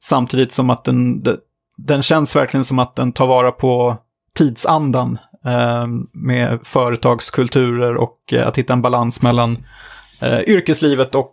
[0.00, 1.24] Samtidigt som att den,
[1.76, 3.96] den känns verkligen som att den tar vara på
[4.34, 5.18] tidsandan
[6.12, 9.58] med företagskulturer och uh, att hitta en balans mellan
[10.46, 11.32] yrkeslivet och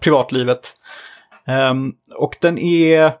[0.00, 0.74] privatlivet.
[2.16, 3.12] och den är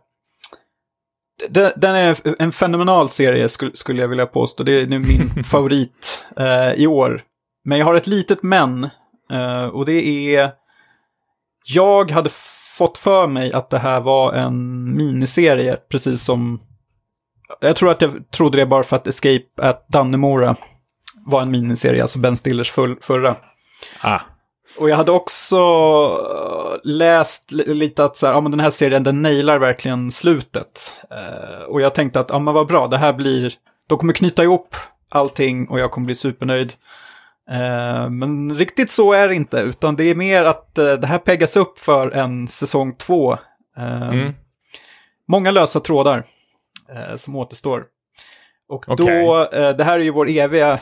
[1.48, 4.62] den, är en fenomenal serie skulle, jag vilja påstå.
[4.62, 7.22] Det är nu min favorit eh, i år.
[7.64, 8.84] Men jag har ett litet men.
[9.30, 10.50] Eh, och det är...
[11.64, 12.30] Jag hade
[12.78, 16.60] fått för mig att det här var en miniserie, precis som...
[17.60, 20.56] Jag tror att jag trodde det bara för att Escape at Dannemora
[21.26, 23.36] var en miniserie, alltså Ben Stillers full, förra.
[24.00, 24.20] Ah.
[24.78, 29.02] Och jag hade också eh, läst lite att så här, ja, men den här serien
[29.02, 31.02] den nailar verkligen slutet.
[31.12, 33.54] Uh, och jag tänkte att ja, men vad bra, det här blir,
[33.88, 34.76] de kommer knyta ihop
[35.10, 36.72] allting och jag kommer bli supernöjd.
[37.52, 41.18] Uh, men riktigt så är det inte, utan det är mer att uh, det här
[41.18, 43.38] peggas upp för en säsong två.
[43.76, 44.34] Mm.
[45.28, 46.24] Många lösa trådar
[47.16, 47.84] som återstår.
[48.68, 49.24] Och okay.
[49.24, 50.78] då, det här är ju vår eviga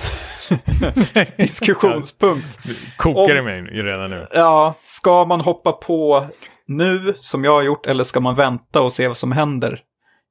[1.37, 2.59] diskussionspunkt.
[2.97, 4.27] Kokar det mig redan nu.
[4.31, 6.27] Ja, ska man hoppa på
[6.67, 9.83] nu som jag har gjort eller ska man vänta och se vad som händer?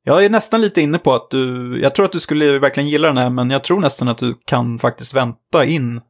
[0.04, 3.08] Jag är nästan lite inne på att du, jag tror att du skulle verkligen gilla
[3.08, 6.04] den här, men jag tror nästan att du kan faktiskt vänta in eh,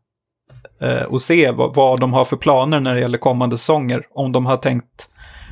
[0.82, 4.08] Eh, och se vad, vad de har för planer när det gäller kommande säsonger.
[4.14, 5.10] Om de har tänkt,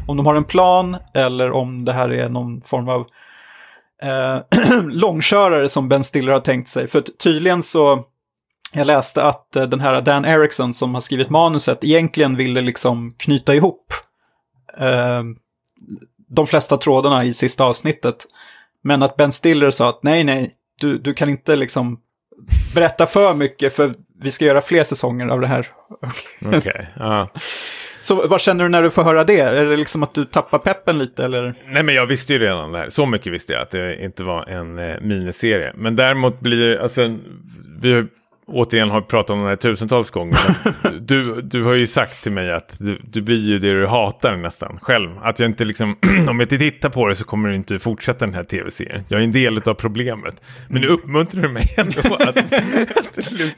[0.08, 3.06] om de har en plan eller om det här är någon form av
[4.02, 4.40] eh,
[4.84, 6.88] långkörare som Ben Stiller har tänkt sig.
[6.88, 8.06] För tydligen så
[8.74, 13.14] jag läste att eh, den här Dan Erickson som har skrivit manuset egentligen ville liksom
[13.18, 13.94] knyta ihop
[14.78, 15.24] eh,
[16.30, 18.26] de flesta trådarna i sista avsnittet.
[18.84, 22.00] Men att Ben Stiller sa att nej, nej, du, du kan inte liksom
[22.76, 25.68] berätta för mycket för vi ska göra fler säsonger av det här.
[26.46, 27.30] Okej, okay, ja.
[28.02, 29.40] Så vad känner du när du får höra det?
[29.40, 31.56] Är det liksom att du tappar peppen lite eller?
[31.68, 32.90] Nej men jag visste ju redan det här.
[32.90, 35.74] Så mycket visste jag att det inte var en eh, miniserie.
[35.76, 37.18] Men däremot blir alltså,
[37.82, 38.06] vi
[38.48, 40.40] återigen har pratat om det här tusentals gånger.
[41.00, 44.36] du, du har ju sagt till mig att du, du blir ju det du hatar
[44.36, 45.10] nästan själv.
[45.22, 45.98] Att jag inte liksom,
[46.30, 49.04] om jag inte tittar på det så kommer du inte fortsätta den här tv-serien.
[49.10, 50.42] Jag är en del av problemet.
[50.68, 52.38] Men nu uppmuntrar du mig ändå att...
[52.38, 52.54] att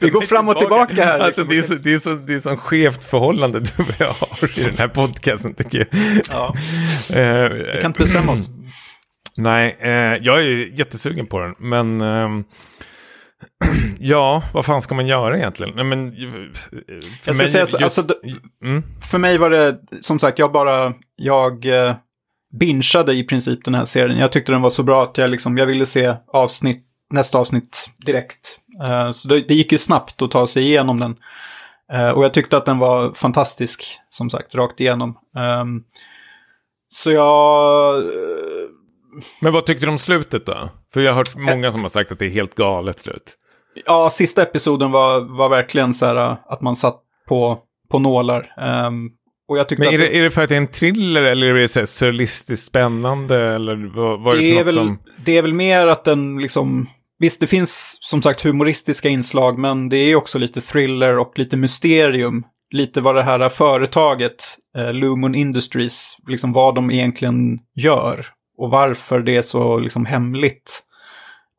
[0.00, 1.26] Vi går fram och tillbaka, tillbaka här.
[1.26, 1.26] Liksom.
[1.26, 4.06] Alltså, det, är så, det, är så, det är så skevt förhållande du och jag
[4.06, 5.86] har i den här podcasten tycker jag.
[6.30, 6.54] Ja.
[7.10, 8.48] uh, Vi kan inte bestämma oss.
[9.36, 11.54] Nej, uh, jag är jättesugen på den.
[11.58, 12.00] Men...
[12.00, 12.44] Uh,
[13.98, 15.72] ja, vad fan ska man göra egentligen?
[15.76, 16.12] Nej, men,
[17.20, 18.04] för, mig, säga, just, alltså,
[18.64, 18.82] mm.
[19.10, 21.94] för mig var det, som sagt, jag bara, jag eh,
[22.50, 24.18] bingeade i princip den här serien.
[24.18, 27.90] Jag tyckte den var så bra att jag, liksom, jag ville se avsnitt, nästa avsnitt
[28.06, 28.58] direkt.
[28.82, 31.16] Uh, så det, det, gick ju snabbt att ta sig igenom den.
[31.92, 35.18] Uh, och jag tyckte att den var fantastisk, som sagt, rakt igenom.
[35.60, 35.84] Um,
[36.88, 38.04] så jag...
[39.40, 40.68] Men vad tyckte du om slutet då?
[40.92, 43.36] För jag har hört många som har sagt att det är helt galet slut.
[43.86, 47.58] Ja, sista episoden var, var verkligen så här äh, att man satt på,
[47.90, 48.52] på nålar.
[48.86, 49.10] Um,
[49.48, 51.54] och jag Men är, det, är det för att det är en thriller eller är
[51.54, 53.36] det så surrealistiskt spännande?
[53.36, 54.98] Eller vad, vad är det, är väl, som...
[55.24, 56.88] det är väl mer att den liksom...
[57.18, 61.56] Visst, det finns som sagt humoristiska inslag, men det är också lite thriller och lite
[61.56, 62.44] mysterium.
[62.70, 64.44] Lite vad det här företaget,
[64.76, 68.26] eh, Lumon Industries, liksom vad de egentligen gör.
[68.60, 70.82] Och varför det är så liksom hemligt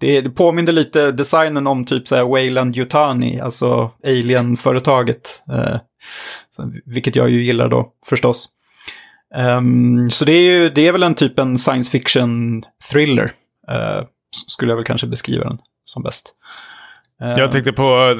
[0.01, 5.43] det, det påminner lite designen om typ så här Wayland Yutani, alltså Alien-företaget.
[5.51, 5.75] Eh,
[6.85, 8.49] vilket jag ju gillar då förstås.
[9.35, 13.31] Um, så det är ju, det är väl en typ en science fiction thriller.
[13.71, 14.05] Uh,
[14.47, 16.33] skulle jag väl kanske beskriva den som bäst.
[17.23, 17.83] Uh, jag tänkte på,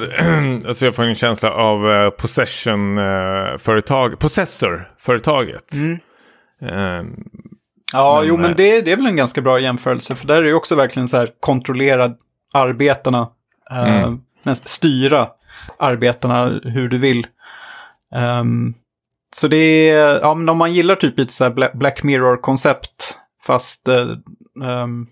[0.68, 5.74] alltså jag får en känsla av uh, Possession-företag, Possessor-företaget.
[5.74, 6.00] Mm.
[7.00, 7.24] Um,
[7.94, 10.16] ja, men, jo men det, det är väl en ganska bra jämförelse.
[10.16, 12.12] För där är det också verkligen så här kontrollera
[12.54, 13.30] arbetarna.
[13.72, 14.22] Mm.
[14.54, 15.30] styra
[15.78, 17.28] arbetarna hur du vill.
[18.42, 18.74] Um,
[19.36, 23.88] så det är, ja men om man gillar typ lite så här Black Mirror-koncept, fast
[23.88, 24.12] uh,
[24.84, 25.08] um,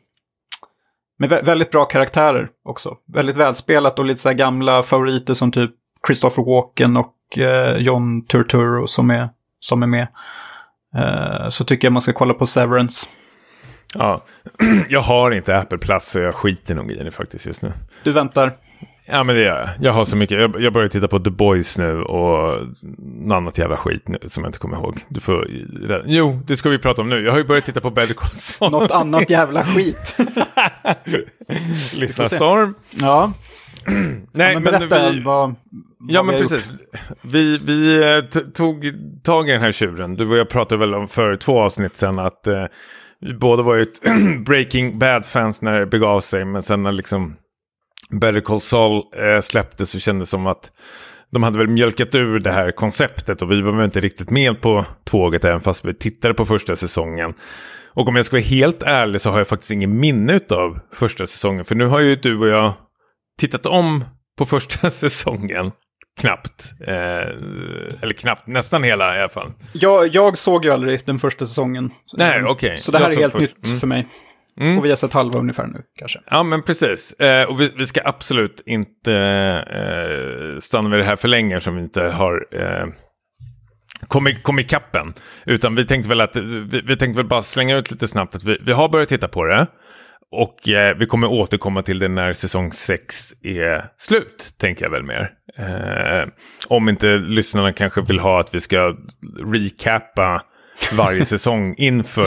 [1.18, 2.98] med vä väldigt bra karaktärer också.
[3.14, 5.72] Väldigt välspelat och lite så här gamla favoriter som typ
[6.08, 10.08] Christopher Walken och uh, John Turturro som är, som är med.
[10.96, 13.08] Uh, så tycker jag man ska kolla på Severance.
[13.96, 14.24] Ja,
[14.90, 17.74] jag har inte Apple Plus så jag skiter nog i det faktiskt just nu.
[18.04, 18.54] Du väntar?
[19.12, 19.70] Ja men det gör jag.
[19.82, 20.40] Jag har så mycket.
[20.40, 22.68] Jag, jag börjar titta på The Boys nu och
[22.98, 24.98] något annat jävla skit nu som jag inte kommer ihåg.
[25.08, 25.48] Du får...
[26.06, 27.26] Jo, det ska vi prata om nu.
[27.26, 28.72] Jag har ju börjat titta på Better Call Saul.
[28.72, 30.18] Något annat jävla skit.
[31.96, 32.74] Lyssnarstorm.
[32.90, 33.32] Ja.
[34.32, 35.56] Nej, ja, men berätta men vi, vad, vad
[36.08, 36.70] Ja, men precis.
[37.22, 40.16] Vi, vi eh, tog tag i den här tjuren.
[40.16, 42.66] Du och jag pratade väl om för två avsnitt sedan att eh,
[43.22, 43.86] vi båda var ju
[44.46, 46.46] Breaking Bad-fans när det begav sig.
[46.46, 47.36] Men sen när liksom
[48.10, 50.72] Better Call Saul eh, släpptes så kändes det som att
[51.32, 54.62] de hade väl mjölkat ur det här konceptet och vi var väl inte riktigt med
[54.62, 57.34] på tåget även fast vi tittade på första säsongen.
[57.88, 61.28] Och om jag ska vara helt ärlig så har jag faktiskt ingen minne av första
[61.28, 61.66] säsongen.
[61.66, 62.74] För nu har ju du och jag
[63.40, 64.06] tittat om
[64.38, 65.72] på första säsongen.
[66.20, 66.72] Knappt.
[66.88, 66.94] Eh,
[68.02, 69.52] eller knappt, nästan hela i alla fall.
[69.74, 71.92] Jag, jag såg ju aldrig den första säsongen.
[72.18, 72.52] Nej, okej.
[72.52, 72.78] Okay.
[72.78, 73.42] Så det här är helt först.
[73.42, 73.80] nytt mm.
[73.80, 74.08] för mig.
[74.60, 74.78] Mm.
[74.78, 76.20] Och vi har sett halva ungefär nu kanske.
[76.30, 77.14] Ja men precis.
[77.14, 79.14] Eh, och vi, vi, ska absolut inte
[79.72, 82.88] eh, stanna vid det här för länge som vi inte har eh,
[84.08, 85.14] kommit kom ikapp än.
[85.46, 88.44] Utan vi tänkte väl att vi, vi tänkte väl bara slänga ut lite snabbt att
[88.44, 89.68] vi, vi har börjat titta på det.
[90.32, 95.04] Och eh, vi kommer återkomma till det när säsong 6 är slut, tänker jag väl
[95.04, 95.32] mer.
[95.58, 96.28] Eh,
[96.68, 98.96] om inte lyssnarna kanske vill ha att vi ska
[99.54, 100.42] recappa
[100.94, 102.26] varje säsong inför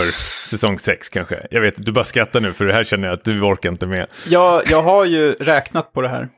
[0.49, 1.47] säsong 6 kanske.
[1.51, 3.87] Jag vet, du bara skrattar nu för det här känner jag att du orkar inte
[3.87, 4.07] med.
[4.29, 6.29] Ja, jag har ju räknat på det här.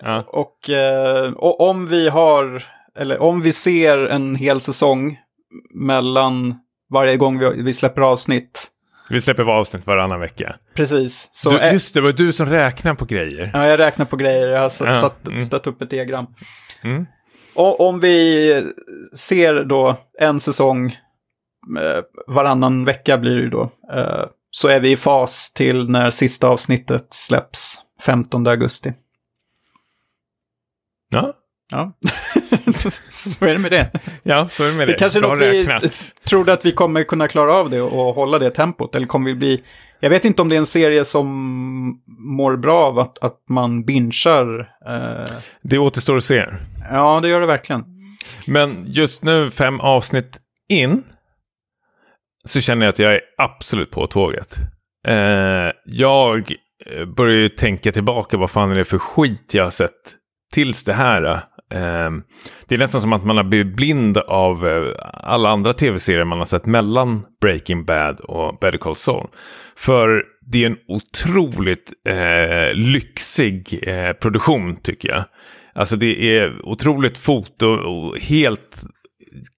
[0.00, 0.24] Ja.
[0.26, 2.62] Och, eh, och om vi har,
[2.98, 5.18] eller om vi ser en hel säsong
[5.74, 6.54] mellan
[6.92, 8.68] varje gång vi, vi släpper avsnitt.
[9.10, 10.56] Vi släpper avsnitt varannan vecka.
[10.74, 11.30] Precis.
[11.32, 13.50] Så du, just det, var du som räknar på grejer.
[13.54, 14.48] Ja, jag räknar på grejer.
[14.48, 15.30] Jag har satt, ja.
[15.30, 15.44] mm.
[15.46, 16.26] satt upp ett diagram.
[16.84, 17.06] Mm.
[17.54, 18.66] Och om vi
[19.14, 20.96] ser då en säsong
[21.78, 23.70] Eh, varannan vecka blir det då.
[23.92, 28.92] Eh, så är vi i fas till när sista avsnittet släpps 15 augusti.
[31.10, 31.32] Ja.
[31.72, 31.92] Ja,
[33.08, 33.90] så är det med det.
[34.22, 34.92] Ja, så är det med det.
[34.92, 35.66] Det kanske något vi
[36.24, 38.94] trodde att vi kommer kunna klara av det och hålla det tempot.
[38.94, 39.62] Eller kommer vi bli...
[40.00, 41.26] Jag vet inte om det är en serie som
[42.18, 44.60] mår bra av att, att man binchar.
[44.88, 45.36] Eh...
[45.62, 46.46] Det återstår att se.
[46.90, 47.84] Ja, det gör det verkligen.
[48.46, 51.02] Men just nu, fem avsnitt in,
[52.44, 54.56] så känner jag att jag är absolut på tåget.
[55.08, 56.52] Eh, jag
[57.16, 60.16] börjar ju tänka tillbaka, vad fan är det för skit jag har sett
[60.52, 61.44] tills det här.
[61.72, 62.22] Ehm,
[62.66, 66.38] det är nästan som att man har blivit blind av eh, alla andra tv-serier man
[66.38, 69.28] har sett mellan Breaking Bad och Better Call Saul.
[69.76, 75.24] För det är en otroligt eh, lyxig eh, produktion tycker jag.
[75.74, 78.82] Alltså det är otroligt foto och helt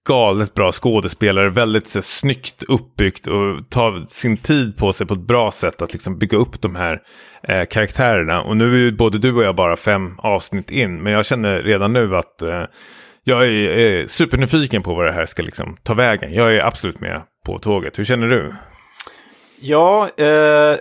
[0.07, 5.27] galet bra skådespelare, väldigt så, snyggt uppbyggt och tar sin tid på sig på ett
[5.27, 7.01] bra sätt att liksom bygga upp de här
[7.43, 8.41] eh, karaktärerna.
[8.41, 11.61] Och nu är ju både du och jag bara fem avsnitt in, men jag känner
[11.61, 12.63] redan nu att eh,
[13.23, 16.33] jag är, är supernyfiken på vad det här ska liksom ta vägen.
[16.33, 17.99] Jag är absolut med på tåget.
[17.99, 18.53] Hur känner du?
[19.61, 20.77] Ja, eh,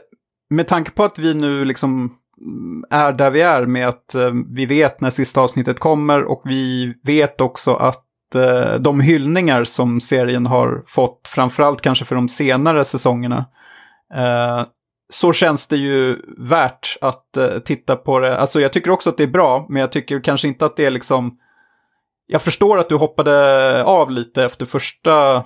[0.50, 4.30] med tanke på att vi nu liksom mm, är där vi är med att eh,
[4.54, 8.03] vi vet när sista avsnittet kommer och vi vet också att
[8.34, 13.44] eh, de hyllningar som serien har fått, framförallt kanske för de senare säsongerna,
[14.14, 14.64] eh,
[15.12, 18.38] så känns det ju värt att eh, titta på det.
[18.38, 20.86] Alltså jag tycker också att det är bra, men jag tycker kanske inte att det
[20.86, 21.38] är liksom...
[22.26, 25.44] Jag förstår att du hoppade av lite efter första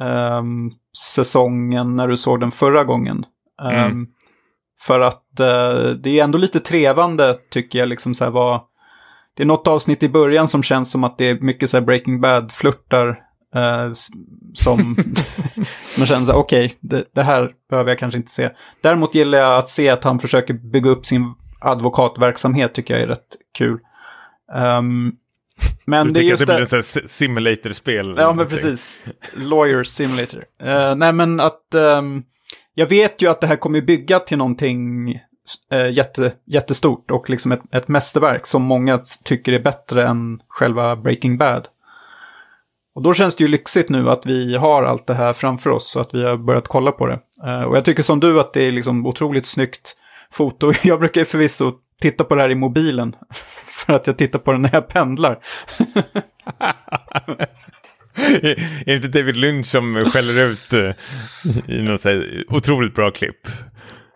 [0.00, 3.26] ehm, säsongen när du såg den förra gången.
[3.62, 3.90] Mm.
[3.90, 4.06] Um,
[4.80, 8.60] för att uh, det är ändå lite trevande tycker jag, liksom så här vad,
[9.40, 11.84] det är något avsnitt i början som känns som att det är mycket så här
[11.84, 13.08] Breaking Bad-flörtar.
[13.54, 13.90] Eh,
[14.52, 14.78] som
[15.98, 18.50] man känner så okej, okay, det, det, här behöver jag kanske inte se.
[18.80, 23.06] Däremot gillar jag att se att han försöker bygga upp sin advokatverksamhet, tycker jag är
[23.06, 23.78] rätt kul.
[24.54, 25.16] Um,
[25.84, 28.14] men du det tycker att det blir ett simulator-spel?
[28.18, 29.04] Ja, men precis.
[29.36, 30.44] Lawyer simulator.
[30.64, 32.22] Uh, nej, men att um,
[32.74, 35.14] jag vet ju att det här kommer bygga till någonting
[35.72, 40.96] eh, jätte, jättestort och liksom ett, ett mästerverk som många tycker är bättre än själva
[40.96, 41.68] Breaking Bad.
[42.94, 45.96] Och då känns det ju lyxigt nu att vi har allt det här framför oss
[45.96, 47.20] och att vi har börjat kolla på det.
[47.46, 49.96] Eh, och jag tycker som du att det är liksom otroligt snyggt
[50.30, 50.72] foto.
[50.82, 53.16] Jag brukar förvisso titta på det här i mobilen
[53.86, 55.38] för att jag tittar på det när jag pendlar.
[58.40, 60.90] är det inte David Lynch som skäller ut eh,
[61.76, 62.06] i något
[62.48, 63.48] otroligt bra klipp?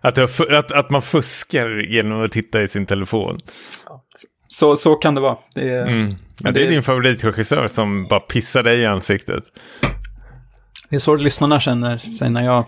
[0.05, 0.19] Att,
[0.51, 3.41] att, att man fuskar genom att titta i sin telefon.
[4.49, 5.37] Så, så kan det vara.
[5.55, 6.11] Det är, mm.
[6.39, 9.45] ja, det är din favoritregissör som bara pissar dig i ansiktet.
[10.91, 12.65] Det är så lyssnarna känner sig när jag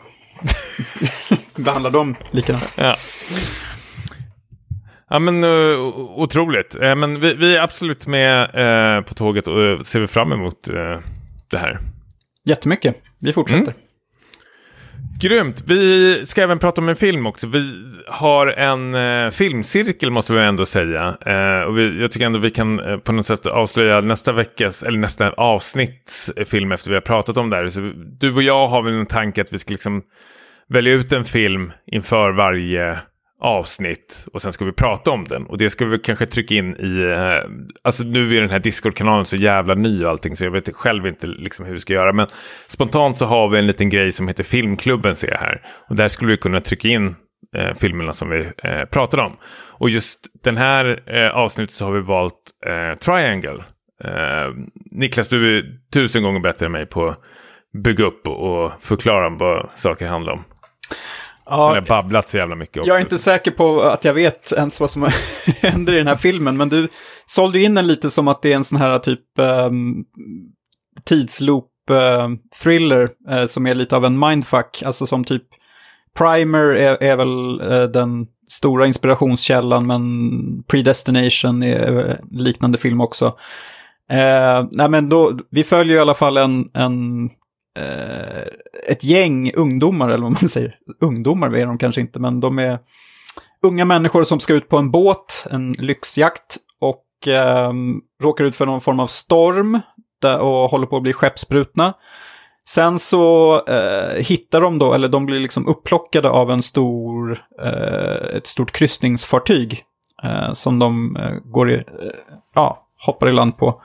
[1.57, 2.75] behandlar dem likadant.
[2.77, 2.97] Ja.
[5.11, 6.77] Ja men uh, otroligt.
[6.83, 10.69] Uh, men vi, vi, är absolut med uh, på tåget och ser fram emot
[11.51, 11.79] det här.
[12.49, 12.97] Jättemycket.
[13.21, 13.63] Vi fortsätter.
[13.63, 13.75] Mm.
[15.21, 15.63] Grymt.
[15.67, 17.47] Vi ska även prata om en film också.
[17.47, 17.73] Vi
[18.07, 21.17] har en eh, filmcirkel måste vi ändå säga.
[21.27, 24.83] Eh, och vi, jag tycker ändå vi kan eh, på något sätt avslöja nästa veckas,
[24.83, 27.69] eller nästa avsnitts film efter vi har pratat om det här.
[27.69, 30.03] Så du och jag har väl en tanke att vi ska liksom
[30.69, 32.99] välja ut en film inför varje
[33.41, 35.47] avsnitt och sen ska vi prata om den.
[35.47, 37.51] Och det ska vi kanske trycka in i, eh,
[37.85, 41.07] alltså nu är den här Discord-kanalen så jävla ny och allting så jag vet själv
[41.07, 42.13] inte liksom hur vi ska göra.
[42.13, 42.27] Men
[42.69, 45.63] spontant så har vi en liten grej som heter Filmklubben ser jag här.
[45.89, 47.17] Och där skulle vi kunna trycka in
[47.57, 49.37] eh, filmerna som vi eh, pratade om.
[49.79, 52.35] Och just den här eh, avsnittet så har vi valt
[52.67, 53.65] eh, Triangle.
[54.05, 54.55] Eh,
[54.91, 57.21] Niklas, du är tusen gånger bättre än mig på att
[57.85, 60.45] bygga upp och förklara vad saker handlar om.
[61.47, 62.89] Ja, har babblat så jävla mycket också.
[62.89, 65.03] Jag är inte säker på att jag vet ens vad som
[65.63, 66.89] händer i den här filmen, men du
[67.27, 70.05] sålde in den lite som att det är en sån här typ um,
[71.05, 75.43] tidsloop-thriller uh, uh, som är lite av en mindfuck, alltså som typ
[76.19, 83.37] Primer är, är väl uh, den stora inspirationskällan, men Predestination är liknande film också.
[84.71, 87.31] nej men då, vi följer i alla fall en, en eh,
[87.77, 88.47] Eh,
[88.89, 90.79] ett gäng ungdomar, eller vad man säger.
[91.01, 92.79] Ungdomar är de kanske inte, men de är
[93.63, 97.73] unga människor som ska ut på en båt, en lyxjakt, och eh,
[98.23, 99.81] råkar ut för någon form av storm
[100.23, 101.95] där, och håller på att bli skeppsbrutna.
[102.69, 108.37] Sen så eh, hittar de då, eller de blir liksom upplockade av en stor, eh,
[108.37, 109.83] ett stort kryssningsfartyg
[110.23, 111.83] eh, som de eh, går i, eh,
[112.55, 113.83] ja, hoppar i land på.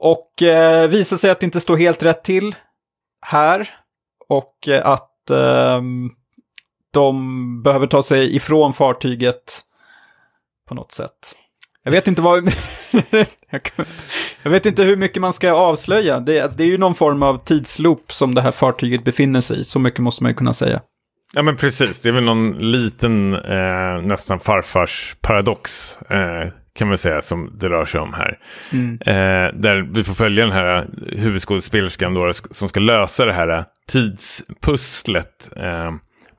[0.00, 2.54] Och eh, visar sig att det inte står helt rätt till
[3.26, 3.68] här
[4.28, 5.82] och att eh,
[6.92, 9.60] de behöver ta sig ifrån fartyget
[10.68, 11.34] på något sätt.
[11.82, 12.44] Jag vet inte vad...
[14.42, 16.20] jag vet inte hur mycket man ska avslöja.
[16.20, 19.60] Det, alltså, det är ju någon form av tidsloop som det här fartyget befinner sig
[19.60, 19.64] i.
[19.64, 20.80] Så mycket måste man ju kunna säga.
[21.34, 25.96] Ja men precis, det är väl någon liten eh, nästan farfars paradox.
[26.10, 26.48] Eh,
[26.78, 28.38] kan man säga som det rör sig om här.
[28.72, 28.98] Mm.
[29.00, 35.50] Eh, där vi får följa den här huvudskådespelerskan då, som ska lösa det här tidspusslet
[35.56, 35.92] eh,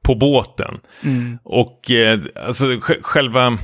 [0.03, 0.79] på båten.
[1.03, 1.39] Mm.
[1.43, 2.65] Och eh, alltså
[3.01, 3.57] själva...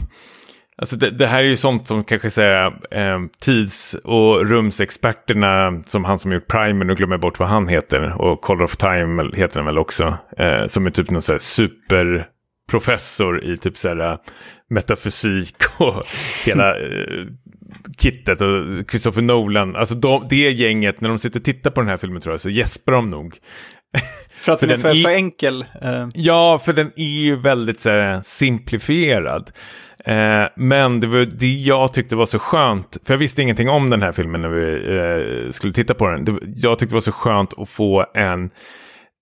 [0.78, 6.06] Alltså det, det, här är ju sånt som kanske säga eh, tids och rumsexperterna som
[6.06, 9.24] han som gjort Primer, nu glömmer jag bort vad han heter, och Color of Time
[9.34, 11.40] heter den väl också, eh, som är typ någon sån här
[12.66, 14.18] superprofessor i typ så här
[14.70, 16.04] metafysik och
[16.46, 17.26] hela eh,
[17.98, 19.76] kittet och Christopher Nolan.
[19.76, 22.42] Alltså de, det gänget, när de sitter och tittar på den här filmen tror jag,
[22.42, 23.36] så gäspar de nog.
[24.30, 25.66] För att för den är för, för enkel?
[25.84, 26.10] Uh...
[26.14, 29.52] Ja, för den är ju väldigt så här, simplifierad.
[30.06, 33.90] Eh, men det var det jag tyckte var så skönt, för jag visste ingenting om
[33.90, 36.26] den här filmen när vi eh, skulle titta på den.
[36.26, 38.50] Det, jag tyckte det var så skönt att få en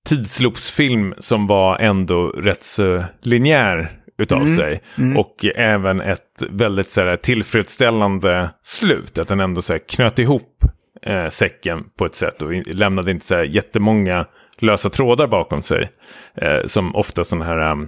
[0.10, 4.56] tidsloopsfilm som var ändå rätt så linjär utav mm.
[4.56, 4.82] sig.
[4.98, 5.18] Mm.
[5.18, 9.18] Och även ett väldigt så här, tillfredsställande slut.
[9.18, 10.64] Att den ändå så här, knöt ihop
[11.02, 14.26] eh, säcken på ett sätt och lämnade inte så här, jättemånga
[14.60, 15.90] lösa trådar bakom sig.
[16.36, 17.88] Eh, som ofta sådana här um,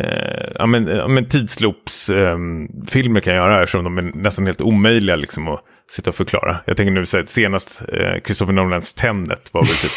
[0.00, 5.16] eh, ja, men, ja, men tidsloops-filmer eh, kan göra eftersom de är nästan helt omöjliga
[5.16, 6.56] liksom, att sitta och förklara.
[6.64, 9.92] Jag tänker nu så att senast eh, Christopher Nolans Tenet var väl typ...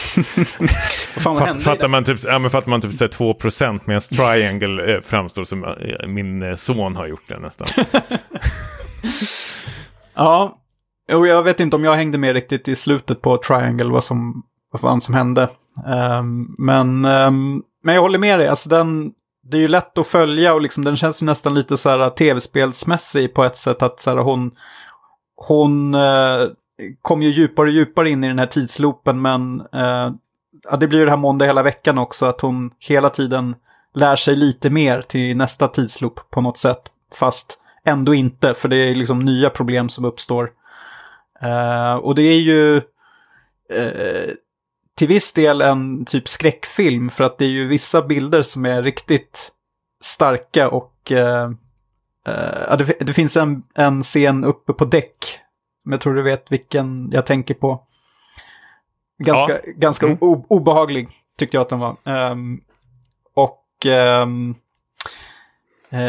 [1.23, 5.01] Fatt, fattar man typ, ja, men fattar man typ så här 2% medan Triangle eh,
[5.01, 7.67] framstår som eh, min eh, son har gjort det nästan.
[10.15, 10.59] ja,
[11.13, 14.43] Och jag vet inte om jag hängde med riktigt i slutet på Triangle, vad som,
[14.71, 15.49] vad fan som hände.
[15.85, 19.11] Um, men, um, men jag håller med dig, alltså den,
[19.51, 21.99] det är ju lätt att följa och liksom, den känns ju nästan lite så här
[21.99, 24.51] äh, tv-spelsmässig på ett sätt att så här, hon,
[25.35, 26.47] hon eh,
[27.01, 30.11] kom ju djupare och djupare in i den här tidsloopen men eh,
[30.63, 33.55] ja, det blir ju det här måndag hela veckan också att hon hela tiden
[33.95, 36.81] lär sig lite mer till nästa tidsloop på något sätt.
[37.19, 40.49] Fast ändå inte, för det är liksom nya problem som uppstår.
[41.41, 42.81] Eh, och det är ju
[43.73, 44.33] Eh,
[44.99, 48.81] till viss del en typ skräckfilm för att det är ju vissa bilder som är
[48.81, 49.51] riktigt
[50.01, 51.49] starka och uh,
[52.77, 55.39] det, det, finns en, en scen uppe på däck.
[55.83, 57.83] Men jag tror du vet vilken jag tänker på.
[59.17, 59.73] Ganska, ja.
[59.75, 60.17] ganska mm.
[60.21, 61.97] obehaglig tyckte jag att den var.
[62.03, 62.61] Um,
[63.33, 63.85] och
[64.21, 64.55] um,
[65.93, 65.99] uh,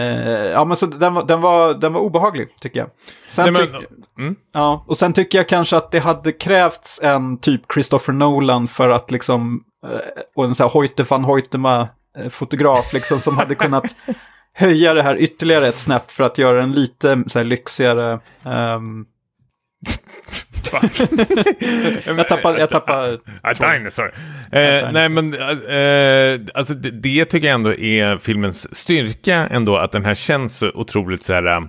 [0.50, 2.90] ja, men så den, var, den, var, den var obehaglig tycker jag.
[3.28, 3.86] Sen Nej, men,
[4.18, 4.36] mm.
[4.52, 8.88] ja, och sen tycker jag kanske att det hade krävts en typ Christopher Nolan för
[8.88, 9.98] att liksom, uh,
[10.34, 13.84] och en sån här Hoyte van Hoytema uh, fotograf liksom som hade kunnat
[14.52, 18.20] höja det här ytterligare ett snäpp för att göra den lite så här, lyxigare.
[18.44, 19.06] Um,
[22.16, 22.60] jag tappade...
[22.60, 24.14] Jag tappade A dinosaur.
[24.52, 29.92] Eh, nej, men eh, alltså det, det, tycker jag ändå är filmens styrka ändå, att
[29.92, 31.60] den här känns så otroligt så här eh,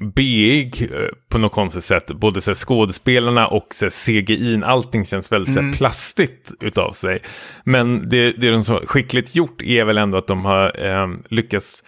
[0.00, 2.12] big eh, på något konstigt sätt.
[2.12, 5.72] Både så här, skådespelarna och så här, CGI, allting känns väldigt mm.
[5.72, 7.18] så här, plastigt utav sig.
[7.64, 11.82] Men det, det de så skickligt gjort är väl ändå att de har eh, lyckats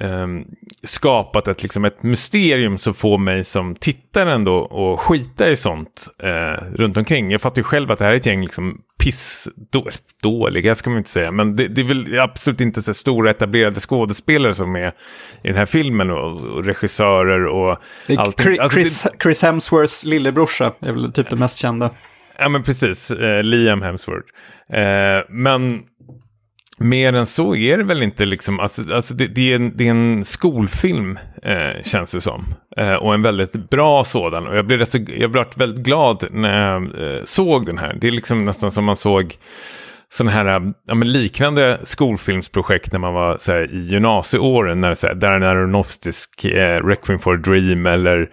[0.00, 0.44] um,
[0.82, 6.08] skapat ett, liksom ett mysterium som får mig som tittare ändå att skita i sånt
[6.24, 7.30] uh, runt omkring.
[7.30, 9.88] Jag fattar ju själv att det här är ett gäng liksom piss, då,
[10.22, 13.80] dåliga ska man inte säga, men det, det är väl absolut inte så stora etablerade
[13.80, 14.88] skådespelare som är
[15.42, 17.78] i den här filmen och, och regissörer och
[18.16, 18.44] allting.
[18.44, 21.90] Chris, alltså, Chris, Chris Hemsworths lillebrorsa är väl typ det mest kända.
[22.38, 23.10] Ja, men precis.
[23.10, 24.28] Eh, Liam Hemsworth.
[24.72, 25.82] Eh, men
[26.82, 29.86] Mer än så är det väl inte liksom, alltså, alltså det, det, är en, det
[29.86, 32.44] är en skolfilm eh, känns det som.
[32.76, 34.46] Eh, och en väldigt bra sådan.
[34.46, 37.96] Och jag blev, rätt, jag blev väldigt glad när jag eh, såg den här.
[38.00, 39.36] Det är liksom nästan som man såg
[40.12, 44.80] sådana här eh, ja, men liknande skolfilmsprojekt när man var så här, i gymnasieåren.
[44.80, 48.30] När så här, en Aronofskysk eh, Requiem for a Dream eller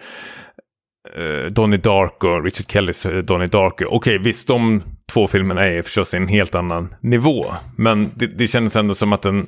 [1.16, 3.84] Eh, Donnie Darko, Richard Kellys eh, Donnie Darko.
[3.84, 4.82] Okej, okay, visst de
[5.12, 7.46] två filmerna är förstås i en helt annan nivå.
[7.76, 9.46] Men det, det kändes ändå som att den,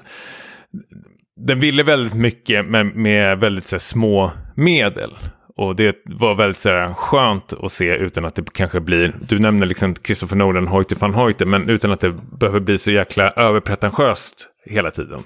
[1.36, 5.10] den ville väldigt mycket med, med väldigt så här, små medel.
[5.56, 9.38] Och det var väldigt så här, skönt att se utan att det kanske blir, du
[9.38, 13.30] nämner liksom Christopher Nolan, Hoyte van Hoyte, men utan att det behöver bli så jäkla
[13.30, 15.22] överpretentiöst hela tiden.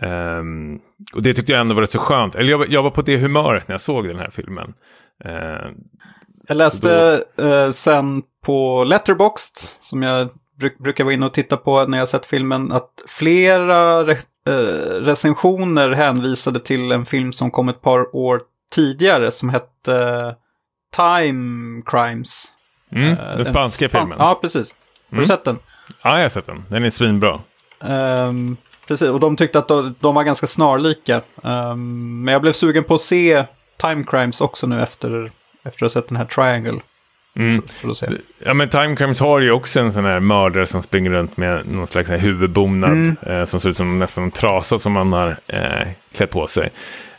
[0.00, 0.80] Um,
[1.14, 2.34] och det tyckte jag ändå var rätt så skönt.
[2.34, 4.74] Eller jag, jag var på det humöret när jag såg den här filmen.
[5.24, 5.70] Uh,
[6.48, 7.42] jag läste då...
[7.44, 12.08] uh, sen på Letterboxd, som jag bruk, brukar vara inne och titta på när jag
[12.08, 14.16] sett filmen, att flera re,
[14.48, 18.42] uh, recensioner hänvisade till en film som kom ett par år
[18.74, 20.34] tidigare som hette
[20.96, 22.44] Time Crimes.
[22.92, 24.18] Mm, den spanska span filmen.
[24.18, 24.74] Ja, precis.
[25.10, 25.22] Har mm.
[25.22, 25.58] du sett den?
[26.02, 26.64] Ja, jag har sett den.
[26.68, 27.40] Den är svinbra.
[27.80, 28.56] Um,
[28.86, 31.20] Precis, och de tyckte att de, de var ganska snarlika.
[31.42, 33.44] Um, men jag blev sugen på att se
[33.76, 35.30] Time Crimes också nu efter,
[35.64, 36.80] efter att ha sett den här Triangle.
[37.38, 37.62] Mm.
[37.62, 41.10] För, för ja men Time Crimes har ju också en sån här mördare som springer
[41.10, 43.16] runt med någon slags huvudbonad mm.
[43.22, 46.70] eh, som ser ut som nästan en trasa som man har eh, klätt på sig.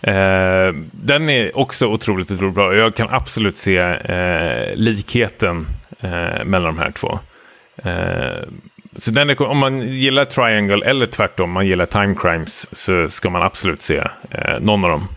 [0.01, 2.75] Eh, den är också otroligt, otroligt bra.
[2.75, 5.65] Jag kan absolut se eh, likheten
[5.99, 7.19] eh, mellan de här två.
[7.75, 8.47] Eh,
[8.97, 13.29] så den är, om man gillar Triangle eller tvärtom, man gillar Time Crimes så ska
[13.29, 13.97] man absolut se
[14.29, 15.07] eh, någon av dem.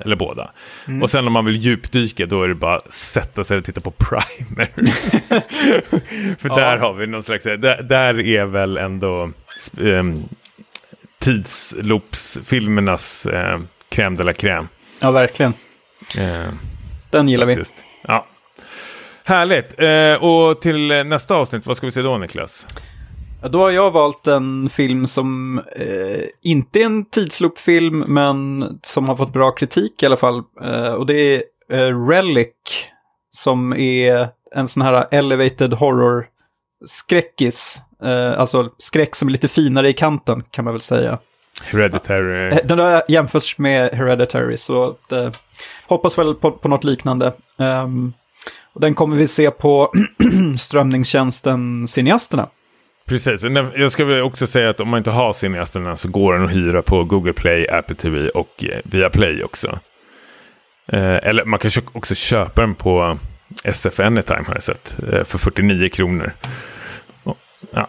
[0.00, 0.50] Eller båda.
[0.88, 1.02] Mm.
[1.02, 3.80] Och sen om man vill djupdyka då är det bara att sätta sig och titta
[3.80, 4.66] på Primer.
[6.38, 6.56] För ja.
[6.56, 9.30] där har vi någon slags, där, där är väl ändå
[9.80, 10.04] eh,
[11.18, 13.60] tidsloopsfilmernas eh,
[13.90, 14.66] crème de la crème.
[15.00, 15.52] Ja, verkligen.
[16.18, 16.48] Eh,
[17.10, 17.78] Den gillar faktiskt.
[17.78, 17.84] vi.
[18.12, 18.26] Ja.
[19.24, 19.80] Härligt.
[19.80, 22.66] Eh, och till nästa avsnitt, vad ska vi se då Niklas?
[23.42, 29.08] Ja, då har jag valt en film som eh, inte är en tidsloopfilm, men som
[29.08, 30.42] har fått bra kritik i alla fall.
[30.62, 32.54] Eh, och det är eh, Relic,
[33.36, 37.80] som är en sån här elevated horror-skräckis.
[38.02, 41.18] Eh, alltså skräck som är lite finare i kanten, kan man väl säga.
[41.62, 42.48] Hereditary.
[42.48, 45.30] Eh, den där jämförs med Hereditary, så det, eh,
[45.86, 47.32] hoppas väl på, på något liknande.
[47.56, 48.12] Um,
[48.72, 49.92] och den kommer vi se på
[50.58, 52.48] strömningstjänsten Cineasterna.
[53.06, 53.42] Precis,
[53.76, 56.82] jag ska också säga att om man inte har cineasterna så går den att hyra
[56.82, 59.78] på Google Play, Apple TV och eh, via Play också.
[60.86, 63.18] Eh, eller man kan också köpa den på
[63.64, 64.96] SF Anytime har jag sett.
[65.12, 66.32] Eh, för 49 kronor.
[67.70, 67.88] Ja.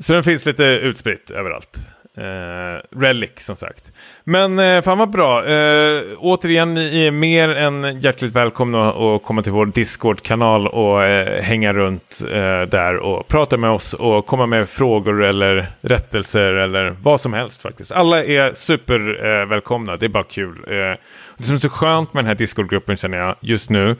[0.00, 1.78] Så den finns lite utspritt överallt.
[2.16, 3.92] Eh, Relic som sagt.
[4.24, 5.46] Men eh, fan vad bra.
[5.46, 11.42] Eh, återigen, ni är mer än hjärtligt välkomna att komma till vår Discord-kanal och eh,
[11.42, 16.96] hänga runt eh, där och prata med oss och komma med frågor eller rättelser eller
[17.02, 17.92] vad som helst faktiskt.
[17.92, 20.64] Alla är supervälkomna, eh, det är bara kul.
[20.66, 20.98] Eh,
[21.36, 23.96] det som är så skönt med den här Discord-gruppen känner jag just nu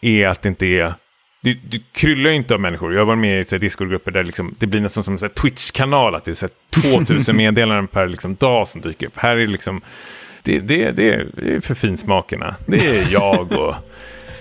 [0.00, 0.94] är att det inte är
[1.40, 2.92] du, du kryllar ju inte av människor.
[2.92, 6.14] Jag har varit med i Discord-grupper där liksom, det blir nästan som en Twitch-kanal.
[6.14, 9.16] Att det är så 2000 meddelanden per liksom, dag som dyker upp.
[9.16, 9.80] Här är liksom,
[10.42, 12.56] det, det, det, är, det är för finsmakerna.
[12.66, 13.74] Det är jag och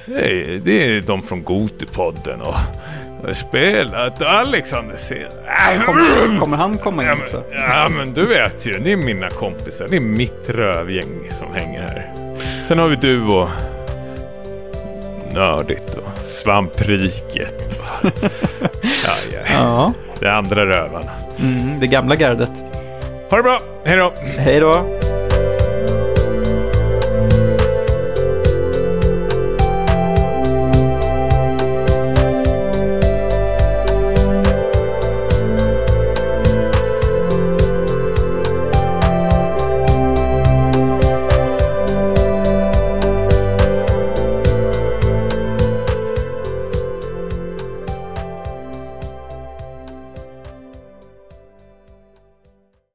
[0.08, 2.56] det är, det är de från Gotupodden och
[3.34, 5.86] spelat Alexander Ceder.
[5.86, 7.44] Kommer, kommer han komma in också?
[7.52, 8.80] Ja, men du vet ju.
[8.80, 9.88] Det är mina kompisar.
[9.90, 12.12] Det är mitt rövgäng som hänger här.
[12.68, 13.50] Sen har vi du och
[15.36, 17.78] nördigt och svampriket.
[18.82, 19.40] ja, ja.
[19.50, 19.94] Ja.
[20.20, 21.12] Det andra rövarna.
[21.40, 22.66] Mm, det gamla gardet.
[23.30, 24.14] Ha det bra, hej då!
[24.38, 25.05] Hej då!